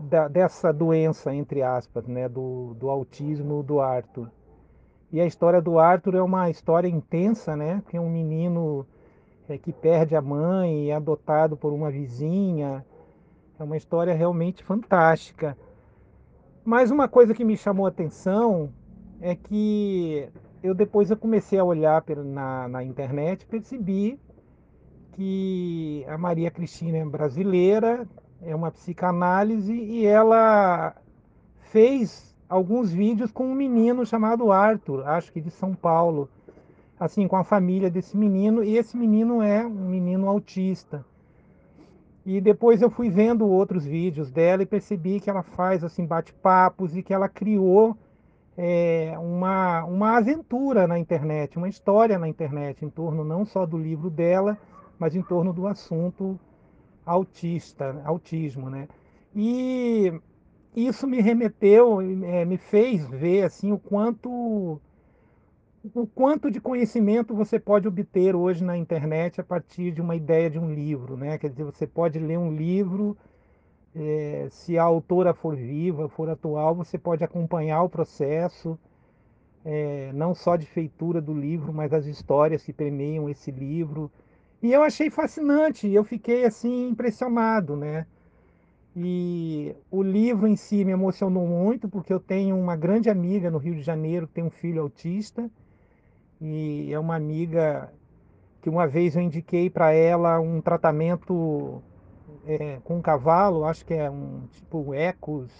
[0.00, 4.30] da, dessa doença, entre aspas, né, do, do autismo do Arthur.
[5.12, 7.82] E a história do Arthur é uma história intensa, né?
[7.88, 8.86] Que é um menino
[9.48, 12.84] é, que perde a mãe e é adotado por uma vizinha.
[13.58, 15.58] É uma história realmente fantástica.
[16.64, 18.72] Mas uma coisa que me chamou a atenção
[19.20, 20.28] é que
[20.62, 24.18] eu depois eu comecei a olhar na, na internet percebi
[25.12, 28.06] que a Maria Cristina é brasileira,
[28.42, 30.94] é uma psicanálise e ela
[31.70, 36.28] fez alguns vídeos com um menino chamado Arthur, acho que de São Paulo,
[36.98, 41.04] assim, com a família desse menino, e esse menino é um menino autista.
[42.26, 46.96] E depois eu fui vendo outros vídeos dela e percebi que ela faz assim bate-papos
[46.96, 47.96] e que ela criou
[48.56, 53.78] é, uma, uma aventura na internet, uma história na internet em torno não só do
[53.78, 54.58] livro dela,
[54.98, 56.38] mas em torno do assunto
[57.10, 58.88] autista, autismo, né?
[59.34, 60.12] E
[60.74, 64.80] isso me remeteu, é, me fez ver assim o quanto
[65.94, 70.50] o quanto de conhecimento você pode obter hoje na internet a partir de uma ideia
[70.50, 71.38] de um livro, né?
[71.38, 73.16] Quer dizer, você pode ler um livro,
[73.94, 78.78] é, se a autora for viva, for atual, você pode acompanhar o processo,
[79.64, 84.10] é, não só de feitura do livro, mas as histórias que permeiam esse livro.
[84.62, 88.06] E eu achei fascinante, eu fiquei assim impressionado, né?
[88.94, 93.58] E o livro em si me emocionou muito, porque eu tenho uma grande amiga no
[93.58, 95.50] Rio de Janeiro que tem um filho autista,
[96.40, 97.92] e é uma amiga
[98.60, 101.82] que uma vez eu indiquei para ela um tratamento
[102.46, 105.50] é, com um cavalo, acho que é um tipo ecos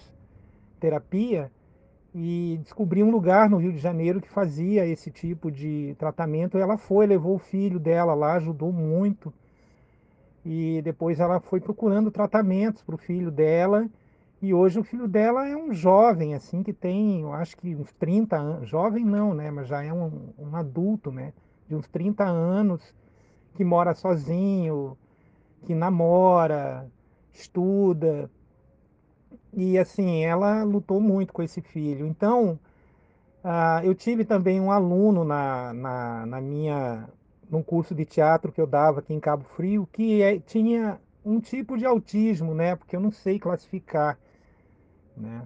[0.78, 1.51] terapia,
[2.14, 6.58] e descobri um lugar no Rio de Janeiro que fazia esse tipo de tratamento.
[6.58, 9.32] Ela foi, levou o filho dela lá, ajudou muito
[10.44, 13.88] e depois ela foi procurando tratamentos para o filho dela.
[14.42, 17.92] E hoje o filho dela é um jovem, assim, que tem, eu acho que uns
[17.92, 18.68] 30 anos.
[18.68, 19.50] Jovem não, né?
[19.50, 21.34] Mas já é um, um adulto, né?
[21.68, 22.94] De uns 30 anos,
[23.54, 24.96] que mora sozinho,
[25.66, 26.90] que namora,
[27.34, 28.30] estuda.
[29.53, 32.07] E assim, ela lutou muito com esse filho.
[32.07, 32.59] Então,
[33.44, 37.09] uh, eu tive também um aluno na, na, na minha
[37.51, 41.40] num curso de teatro que eu dava aqui em Cabo Frio, que é, tinha um
[41.40, 42.76] tipo de autismo, né?
[42.76, 44.18] Porque eu não sei classificar,
[45.16, 45.42] né?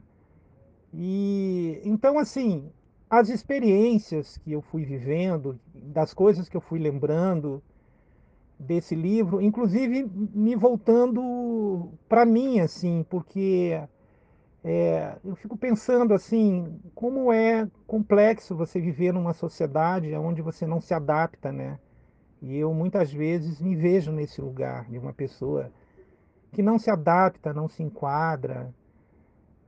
[0.92, 2.70] E então assim,
[3.08, 7.62] as experiências que eu fui vivendo, das coisas que eu fui lembrando
[8.58, 13.80] desse livro, inclusive me voltando para mim assim, porque
[14.64, 20.80] é, eu fico pensando assim, como é complexo você viver numa sociedade onde você não
[20.80, 21.78] se adapta, né?
[22.40, 25.70] E eu muitas vezes me vejo nesse lugar de uma pessoa
[26.50, 28.74] que não se adapta, não se enquadra,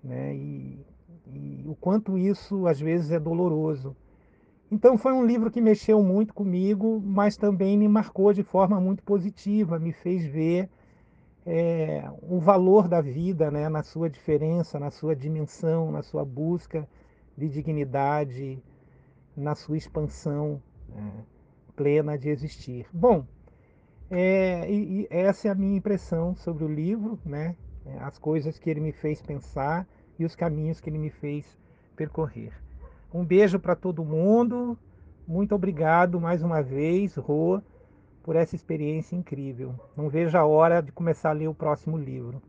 [0.03, 0.35] né?
[0.35, 0.81] E,
[1.27, 3.95] e o quanto isso às vezes é doloroso.
[4.71, 9.03] Então foi um livro que mexeu muito comigo, mas também me marcou de forma muito
[9.03, 10.71] positiva, me fez ver
[11.47, 16.87] é, o valor da vida, né, na sua diferença, na sua dimensão, na sua busca
[17.39, 18.63] de dignidade,
[19.37, 20.61] na sua expansão.
[20.89, 21.25] Né
[21.77, 22.87] plena de existir.
[22.93, 23.25] Bom,
[24.11, 27.55] é, e, e essa é a minha impressão sobre o livro, né?
[28.01, 29.87] As coisas que ele me fez pensar
[30.19, 31.47] e os caminhos que ele me fez
[31.95, 32.53] percorrer.
[33.13, 34.77] Um beijo para todo mundo.
[35.29, 37.61] Muito obrigado mais uma vez, Rô,
[38.27, 39.73] por essa experiência incrível.
[39.97, 42.43] Não vejo a hora de começar a ler o próximo livro.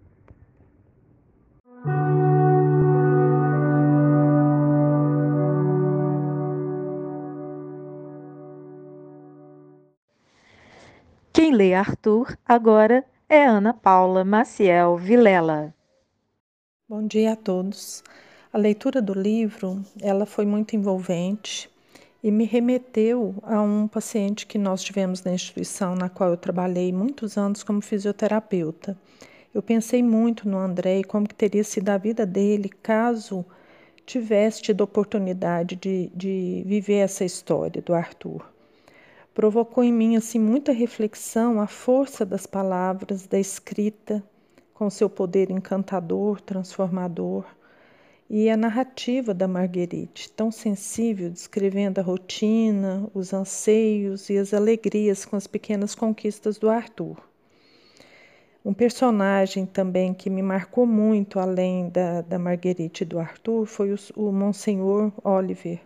[11.31, 15.71] Quem lê Arthur agora é Ana Paula Maciel Vilela.
[16.89, 18.03] Bom dia a todos.
[18.51, 21.69] A leitura do livro, ela foi muito envolvente,
[22.23, 26.91] e me remeteu a um paciente que nós tivemos na instituição na qual eu trabalhei
[26.91, 28.97] muitos anos como fisioterapeuta.
[29.53, 33.45] Eu pensei muito no André e como que teria sido a vida dele caso
[34.05, 38.41] tivesse tido oportunidade de, de viver essa história do Arthur.
[39.33, 44.23] Provocou em mim assim muita reflexão a força das palavras, da escrita,
[44.73, 47.45] com seu poder encantador, transformador,
[48.29, 55.23] e a narrativa da Marguerite, tão sensível, descrevendo a rotina, os anseios e as alegrias
[55.23, 57.17] com as pequenas conquistas do Arthur.
[58.65, 63.93] Um personagem também que me marcou muito, além da, da Marguerite e do Arthur, foi
[63.93, 65.79] o, o Monsenhor Oliver,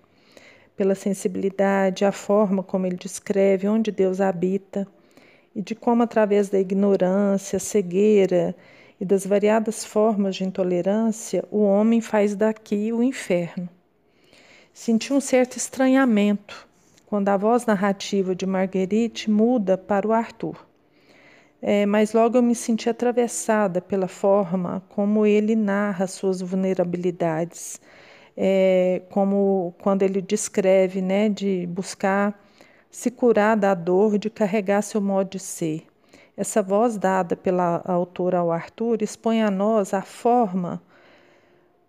[0.75, 4.87] pela sensibilidade, a forma como ele descreve onde Deus habita
[5.55, 8.55] e de como, através da ignorância, cegueira
[9.01, 13.67] e das variadas formas de intolerância, o homem faz daqui o inferno.
[14.71, 16.67] Senti um certo estranhamento
[17.07, 20.55] quando a voz narrativa de Marguerite muda para o Arthur.
[21.59, 27.81] É, mas logo eu me senti atravessada pela forma como ele narra suas vulnerabilidades,
[28.37, 32.39] é, como quando ele descreve, né, de buscar
[32.91, 35.90] se curar da dor de carregar seu modo de ser.
[36.35, 40.81] Essa voz dada pela autora ao Arthur expõe a nós a forma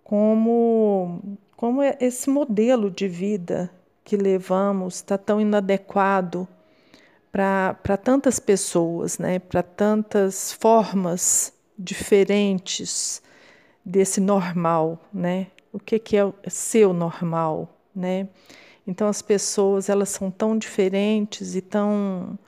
[0.03, 3.71] como, como esse modelo de vida
[4.05, 6.47] que levamos está tão inadequado
[7.31, 9.39] para tantas pessoas, né?
[9.39, 13.23] para tantas formas diferentes
[13.85, 15.47] desse normal, né?
[15.73, 18.29] O que, que é ser o normal, né?
[18.87, 22.39] Então as pessoas elas são tão diferentes e tão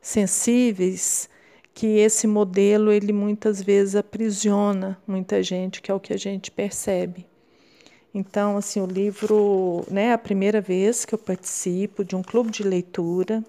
[0.00, 1.28] sensíveis
[1.74, 6.50] que esse modelo ele muitas vezes aprisiona muita gente, que é o que a gente
[6.50, 7.26] percebe.
[8.14, 12.50] Então, assim, o livro, né, é a primeira vez que eu participo de um clube
[12.52, 13.44] de leitura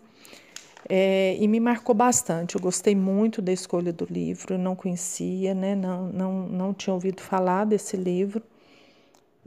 [0.90, 2.56] é, e me marcou bastante.
[2.56, 7.22] Eu gostei muito da escolha do livro, não conhecia, né, não, não, não tinha ouvido
[7.22, 8.42] falar desse livro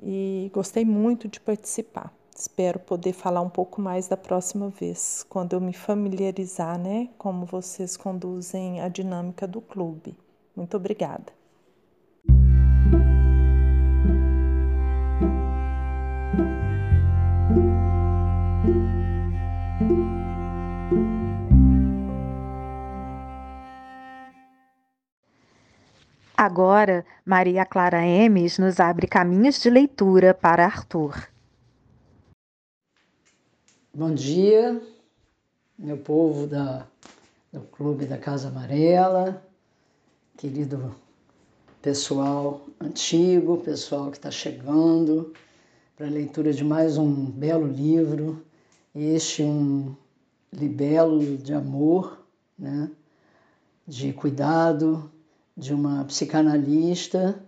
[0.00, 2.12] e gostei muito de participar.
[2.40, 7.44] Espero poder falar um pouco mais da próxima vez, quando eu me familiarizar, né, como
[7.44, 10.16] vocês conduzem a dinâmica do clube.
[10.54, 11.32] Muito obrigada.
[26.36, 31.28] Agora, Maria Clara Emes nos abre caminhos de leitura para Arthur.
[33.98, 34.80] Bom dia,
[35.76, 36.86] meu povo da,
[37.52, 39.42] do Clube da Casa Amarela,
[40.36, 40.94] querido
[41.82, 45.32] pessoal antigo, pessoal que está chegando
[45.96, 48.40] para a leitura de mais um belo livro,
[48.94, 49.96] este um
[50.52, 52.24] libelo de amor,
[52.56, 52.88] né?
[53.84, 55.10] de cuidado,
[55.56, 57.42] de uma psicanalista,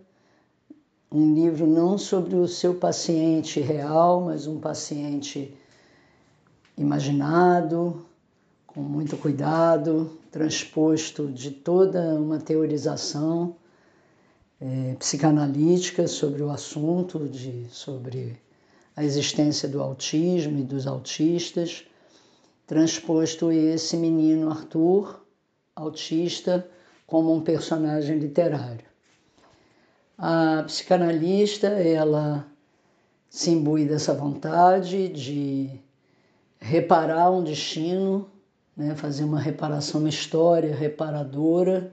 [1.13, 5.57] um livro não sobre o seu paciente real, mas um paciente
[6.81, 8.07] imaginado,
[8.67, 13.57] com muito cuidado, transposto de toda uma teorização
[14.59, 18.41] é, psicanalítica sobre o assunto, de, sobre
[18.97, 21.85] a existência do autismo e dos autistas,
[22.67, 25.21] transposto esse menino Arthur,
[25.77, 26.67] autista,
[27.07, 28.89] como um personagem literário.
[30.17, 32.47] A psicanalista, ela
[33.29, 35.81] se imbui dessa vontade de
[36.61, 38.29] reparar um destino,
[38.77, 41.93] né, fazer uma reparação, uma história reparadora,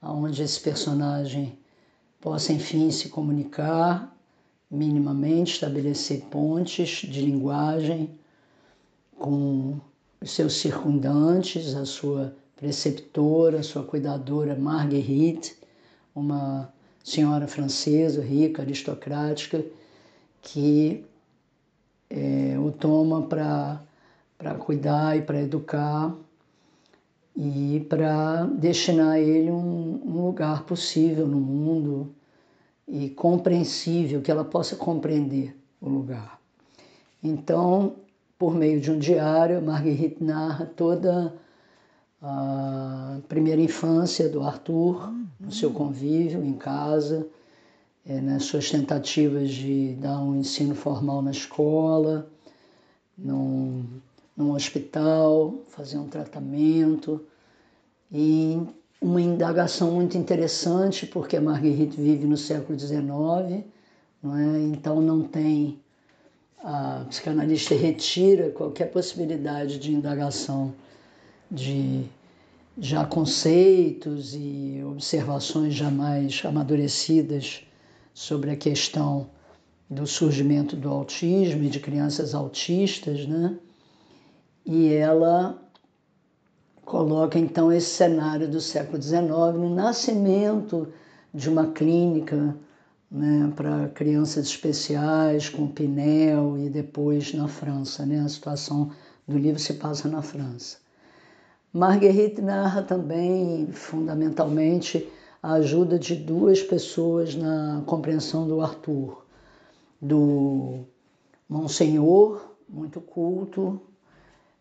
[0.00, 1.58] onde esse personagem
[2.20, 4.14] possa, enfim, se comunicar
[4.70, 8.10] minimamente, estabelecer pontes de linguagem
[9.18, 9.78] com
[10.20, 15.56] os seus circundantes, a sua preceptora, a sua cuidadora Marguerite,
[16.14, 16.72] uma
[17.04, 19.64] senhora francesa, rica, aristocrática,
[20.40, 21.04] que
[22.08, 23.80] é, o toma para
[24.42, 26.12] para cuidar e para educar
[27.36, 32.12] e para destinar a ele um, um, lugar possível no mundo
[32.88, 36.40] e compreensível, que ela possa compreender o lugar.
[37.22, 37.94] Então,
[38.36, 41.32] por meio de um diário, Marguerite narra toda
[42.20, 47.28] a primeira infância do Arthur, no seu convívio em casa,
[48.04, 52.28] é, nas suas tentativas de dar um ensino formal na escola,
[53.16, 53.84] num
[54.36, 57.20] num hospital, fazer um tratamento,
[58.10, 58.60] e
[59.00, 63.02] uma indagação muito interessante, porque a Marguerite vive no século XIX,
[64.22, 64.60] não é?
[64.62, 65.80] então não tem.
[66.64, 70.72] A psicanalista retira qualquer possibilidade de indagação
[71.50, 72.04] de
[72.78, 77.64] já conceitos e observações jamais amadurecidas
[78.14, 79.26] sobre a questão
[79.90, 83.58] do surgimento do autismo e de crianças autistas, né?
[84.64, 85.60] E ela
[86.84, 89.22] coloca então esse cenário do século XIX
[89.54, 90.88] no nascimento
[91.32, 92.56] de uma clínica
[93.10, 98.20] né, para crianças especiais com Pinel e depois na França, né?
[98.20, 98.90] A situação
[99.28, 100.78] do livro se passa na França.
[101.72, 105.08] Marguerite narra também, fundamentalmente,
[105.42, 109.24] a ajuda de duas pessoas na compreensão do Arthur,
[110.00, 110.80] do
[111.48, 113.80] Monsenhor, muito culto,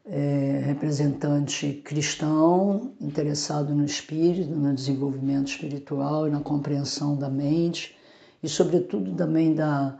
[0.05, 7.95] é, representante cristão, interessado no espírito, no desenvolvimento espiritual na compreensão da mente,
[8.41, 9.97] e, sobretudo, também da,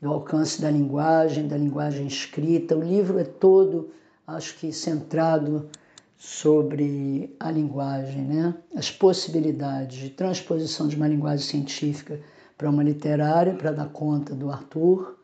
[0.00, 2.76] do alcance da linguagem, da linguagem escrita.
[2.76, 3.90] O livro é todo,
[4.26, 5.68] acho que, centrado
[6.16, 8.54] sobre a linguagem, né?
[8.74, 12.20] as possibilidades de transposição de uma linguagem científica
[12.56, 15.18] para uma literária, para dar conta do Arthur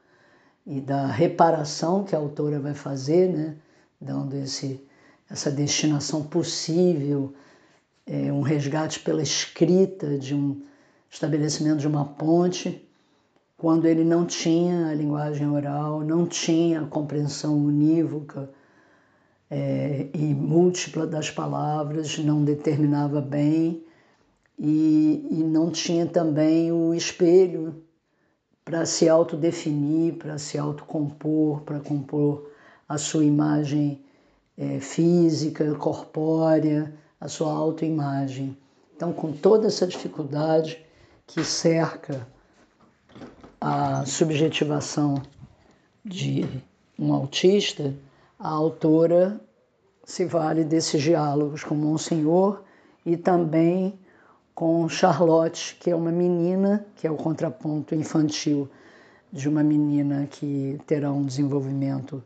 [0.67, 3.57] e da reparação que a autora vai fazer, né?
[4.01, 4.81] Dando esse,
[5.31, 7.35] essa destinação possível,
[8.07, 10.63] é, um resgate pela escrita de um
[11.11, 12.87] estabelecimento de uma ponte,
[13.57, 18.49] quando ele não tinha a linguagem oral, não tinha a compreensão unívoca
[19.51, 23.83] é, e múltipla das palavras, não determinava bem
[24.59, 27.83] e, e não tinha também o espelho
[28.65, 32.51] para se autodefinir, para se autocompor, para compor
[32.89, 34.01] a sua imagem
[34.57, 38.57] é, física, corpórea, a sua autoimagem.
[38.97, 40.85] Então, com toda essa dificuldade
[41.27, 42.27] que cerca
[43.61, 45.23] a subjetivação
[46.05, 46.49] de
[46.99, 47.95] um autista,
[48.39, 49.41] a autora
[50.05, 52.63] se vale desses diálogos com Monsenhor
[53.05, 53.99] e também
[54.55, 58.69] com Charlotte, que é uma menina, que é o contraponto infantil
[59.33, 62.23] de uma menina que terá um desenvolvimento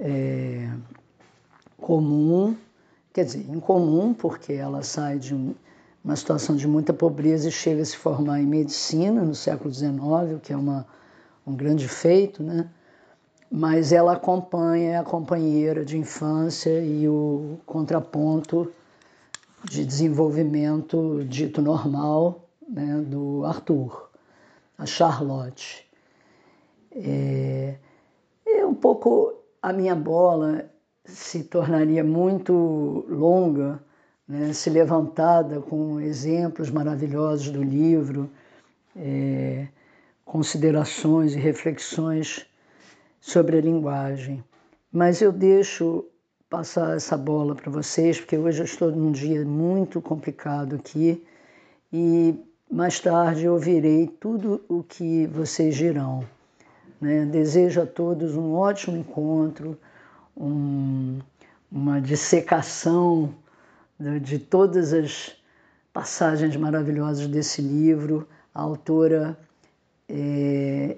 [0.00, 0.68] é,
[1.76, 2.56] comum,
[3.12, 5.54] quer dizer, incomum, porque ela sai de um,
[6.02, 10.00] uma situação de muita pobreza e chega a se formar em medicina no século XIX,
[10.36, 10.86] o que é uma,
[11.46, 12.68] um grande feito, né?
[13.50, 18.72] mas ela acompanha, é a companheira de infância e o contraponto
[19.64, 24.08] de desenvolvimento dito normal né, do Arthur,
[24.78, 25.86] a Charlotte.
[26.92, 27.74] É,
[28.46, 30.70] é um pouco a minha bola
[31.04, 33.80] se tornaria muito longa
[34.30, 38.30] né, se levantada com exemplos maravilhosos do livro,
[38.94, 39.66] é,
[40.24, 42.46] considerações e reflexões
[43.20, 44.44] sobre a linguagem.
[44.92, 46.04] Mas eu deixo
[46.48, 51.26] passar essa bola para vocês, porque hoje eu estou num dia muito complicado aqui
[51.92, 52.34] e
[52.70, 56.24] mais tarde eu ouvirei tudo o que vocês dirão.
[57.00, 57.24] Né?
[57.24, 59.78] Desejo a todos um ótimo encontro,
[60.36, 61.18] um,
[61.70, 63.34] uma dissecação
[63.98, 65.36] de, de todas as
[65.92, 68.28] passagens maravilhosas desse livro.
[68.54, 69.38] A autora
[70.08, 70.96] é,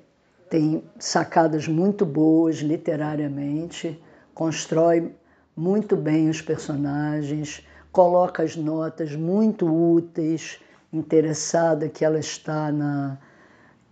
[0.49, 4.01] tem sacadas muito boas literariamente,
[4.35, 5.13] constrói
[5.57, 10.59] muito bem os personagens, coloca as notas muito úteis,
[10.93, 13.19] interessada que ela está na,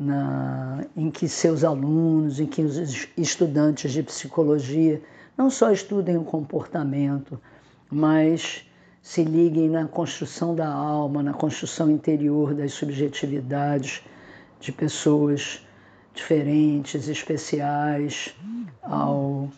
[0.01, 5.02] na, em que seus alunos, em que os estudantes de psicologia
[5.36, 7.39] não só estudem o comportamento,
[7.90, 8.64] mas
[9.02, 14.02] se liguem na construção da alma, na construção interior das subjetividades
[14.59, 15.66] de pessoas
[16.14, 18.35] diferentes, especiais
[18.82, 19.51] ao,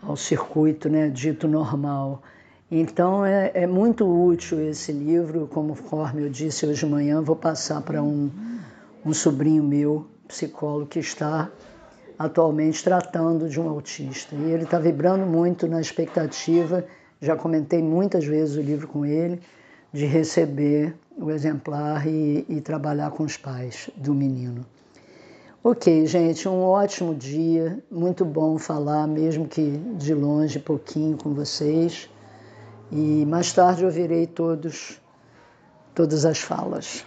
[0.00, 2.22] ao circuito né, dito normal.
[2.70, 7.80] Então é, é, muito útil esse livro, conforme eu disse hoje de manhã, vou passar
[7.82, 8.30] para um,
[9.04, 11.50] um sobrinho meu, psicólogo, que está
[12.18, 14.34] atualmente tratando de um autista.
[14.34, 16.84] E ele está vibrando muito na expectativa,
[17.20, 19.40] já comentei muitas vezes o livro com ele,
[19.92, 24.64] de receber o exemplar e, e trabalhar com os pais do menino.
[25.62, 32.08] Ok, gente, um ótimo dia, muito bom falar, mesmo que de longe, pouquinho com vocês.
[32.90, 34.98] E mais tarde ouvirei todos,
[35.94, 37.04] todas as falas.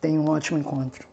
[0.00, 1.09] Tenham um ótimo encontro.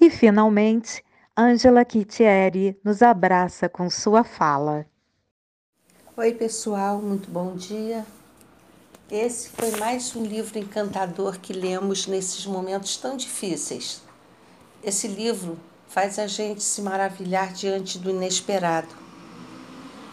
[0.00, 1.04] E finalmente,
[1.36, 4.86] Angela Kittieri nos abraça com sua fala.
[6.16, 8.06] Oi, pessoal, muito bom dia.
[9.10, 14.02] Esse foi mais um livro encantador que lemos nesses momentos tão difíceis.
[14.82, 19.03] Esse livro faz a gente se maravilhar diante do inesperado.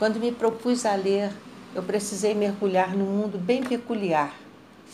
[0.02, 1.32] Quando me propus a ler,
[1.76, 4.36] eu precisei mergulhar num mundo bem peculiar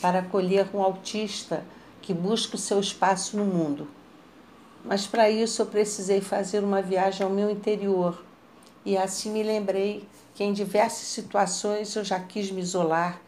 [0.02, 1.64] para acolher um autista
[2.02, 3.88] que busca o seu espaço no mundo.
[4.84, 8.22] Mas para isso eu precisei fazer uma viagem ao meu interior
[8.84, 10.06] e assim me lembrei
[10.36, 13.22] que em diversas situações eu já quis me isolar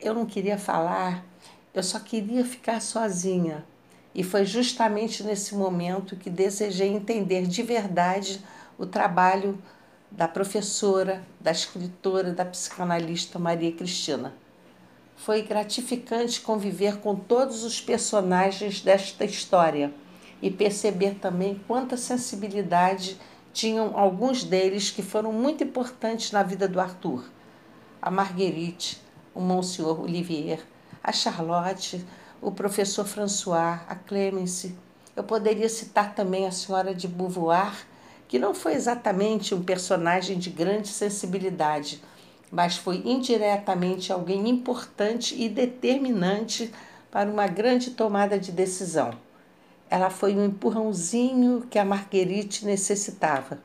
[0.00, 1.22] eu não queria falar,
[1.74, 3.62] eu só queria ficar sozinha.
[4.14, 8.42] E foi justamente nesse momento que desejei entender de verdade
[8.78, 9.58] o trabalho
[10.16, 14.32] da professora, da escritora, da psicanalista Maria Cristina.
[15.16, 19.92] Foi gratificante conviver com todos os personagens desta história
[20.40, 23.18] e perceber também quanta sensibilidade
[23.52, 27.24] tinham alguns deles que foram muito importantes na vida do Arthur.
[28.00, 29.02] A Marguerite,
[29.34, 30.60] o Monsenhor Olivier,
[31.02, 32.04] a Charlotte,
[32.40, 34.76] o professor François, a Clemence.
[35.16, 37.74] Eu poderia citar também a senhora de Beauvoir,
[38.28, 42.02] que não foi exatamente um personagem de grande sensibilidade,
[42.50, 46.72] mas foi indiretamente alguém importante e determinante
[47.10, 49.12] para uma grande tomada de decisão.
[49.90, 53.58] Ela foi um empurrãozinho que a Marguerite necessitava.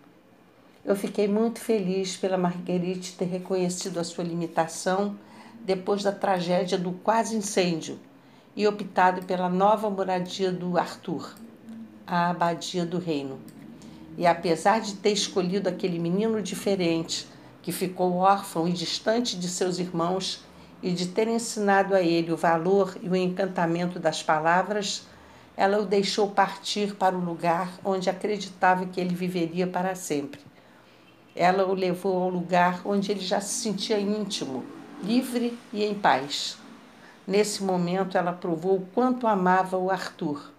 [0.85, 5.15] Eu fiquei muito feliz pela Marguerite ter reconhecido a sua limitação
[5.61, 7.99] depois da tragédia do quase incêndio
[8.55, 11.35] e optado pela nova moradia do Arthur,
[12.05, 13.39] a Abadia do Reino.
[14.19, 17.25] E apesar de ter escolhido aquele menino diferente,
[17.61, 20.43] que ficou órfão e distante de seus irmãos,
[20.83, 25.07] e de ter ensinado a ele o valor e o encantamento das palavras,
[25.55, 30.41] ela o deixou partir para o lugar onde acreditava que ele viveria para sempre.
[31.33, 34.65] Ela o levou ao lugar onde ele já se sentia íntimo
[35.01, 36.57] livre e em paz.
[37.25, 40.51] Nesse momento, ela provou o quanto amava o Arthur,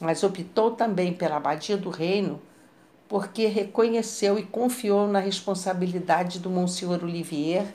[0.00, 2.40] mas optou também pela abadia do reino
[3.10, 7.66] porque reconheceu e confiou na responsabilidade do Monsenhor Olivier,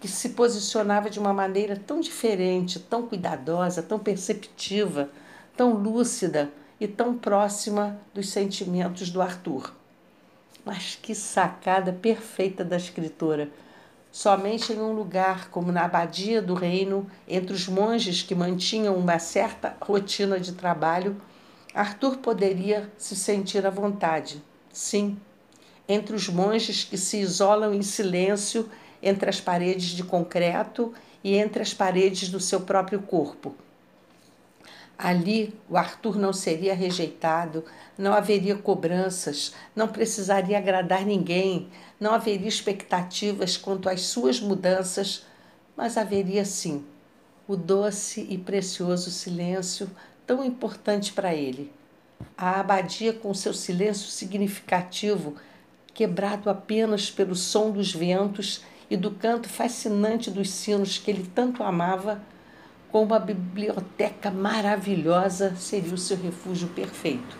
[0.00, 5.10] que se posicionava de uma maneira tão diferente, tão cuidadosa, tão perceptiva,
[5.56, 9.74] tão lúcida e tão próxima dos sentimentos do Arthur.
[10.64, 13.50] Mas que sacada perfeita da escritora!
[14.12, 19.18] Somente em um lugar, como na abadia do reino, entre os monges que mantinham uma
[19.18, 21.20] certa rotina de trabalho,
[21.76, 24.42] Arthur poderia se sentir à vontade.
[24.72, 25.20] Sim,
[25.86, 28.70] entre os monges que se isolam em silêncio
[29.02, 33.54] entre as paredes de concreto e entre as paredes do seu próprio corpo.
[34.96, 37.62] Ali, o Arthur não seria rejeitado,
[37.98, 41.68] não haveria cobranças, não precisaria agradar ninguém,
[42.00, 45.26] não haveria expectativas quanto às suas mudanças,
[45.76, 46.82] mas haveria sim
[47.46, 49.90] o doce e precioso silêncio
[50.26, 51.72] tão importante para ele.
[52.36, 55.36] A abadia, com seu silêncio significativo,
[55.94, 61.62] quebrado apenas pelo som dos ventos e do canto fascinante dos sinos que ele tanto
[61.62, 62.20] amava,
[62.90, 67.36] com uma biblioteca maravilhosa, seria o seu refúgio perfeito.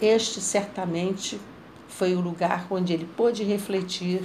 [0.00, 1.40] Este certamente
[1.88, 4.22] foi o lugar onde ele pôde refletir,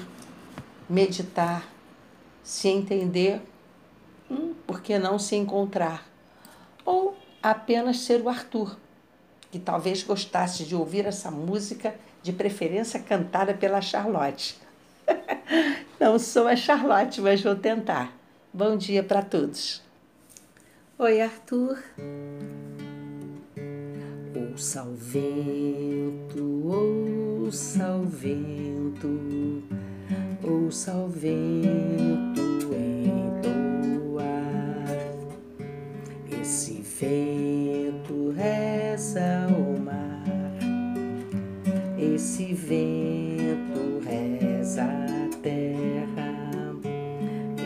[0.90, 1.68] meditar,
[2.44, 3.41] se entender,
[4.30, 6.06] hum, por que não se encontrar?
[6.84, 8.78] Ou apenas ser o Arthur,
[9.52, 14.57] que talvez gostasse de ouvir essa música, de preferência cantada pela Charlotte.
[15.99, 18.14] não sou a Charlotte, mas vou tentar.
[18.53, 19.82] Bom dia para todos.
[20.98, 21.78] Oi, Arthur.
[24.52, 29.64] Ouça o vento, ouça o vento,
[30.44, 32.40] ouça o vento
[32.70, 32.98] entoar.
[36.41, 40.24] Esse vento reza o mar,
[41.98, 46.76] esse vento reza a terra,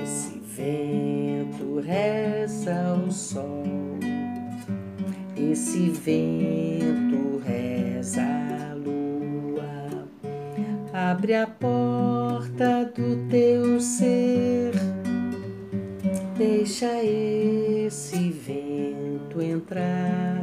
[0.04, 3.64] esse vento reza o sol.
[5.38, 10.08] Esse vento reza a lua,
[10.92, 14.73] abre a porta do teu ser,
[16.38, 20.42] Deixa esse vento entrar,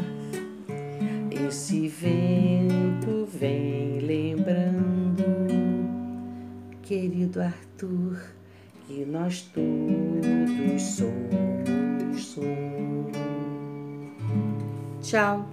[1.48, 5.24] esse vento vem lembrando,
[6.80, 8.22] querido Arthur,
[8.86, 12.38] que nós todos somos.
[15.02, 15.44] Tchau.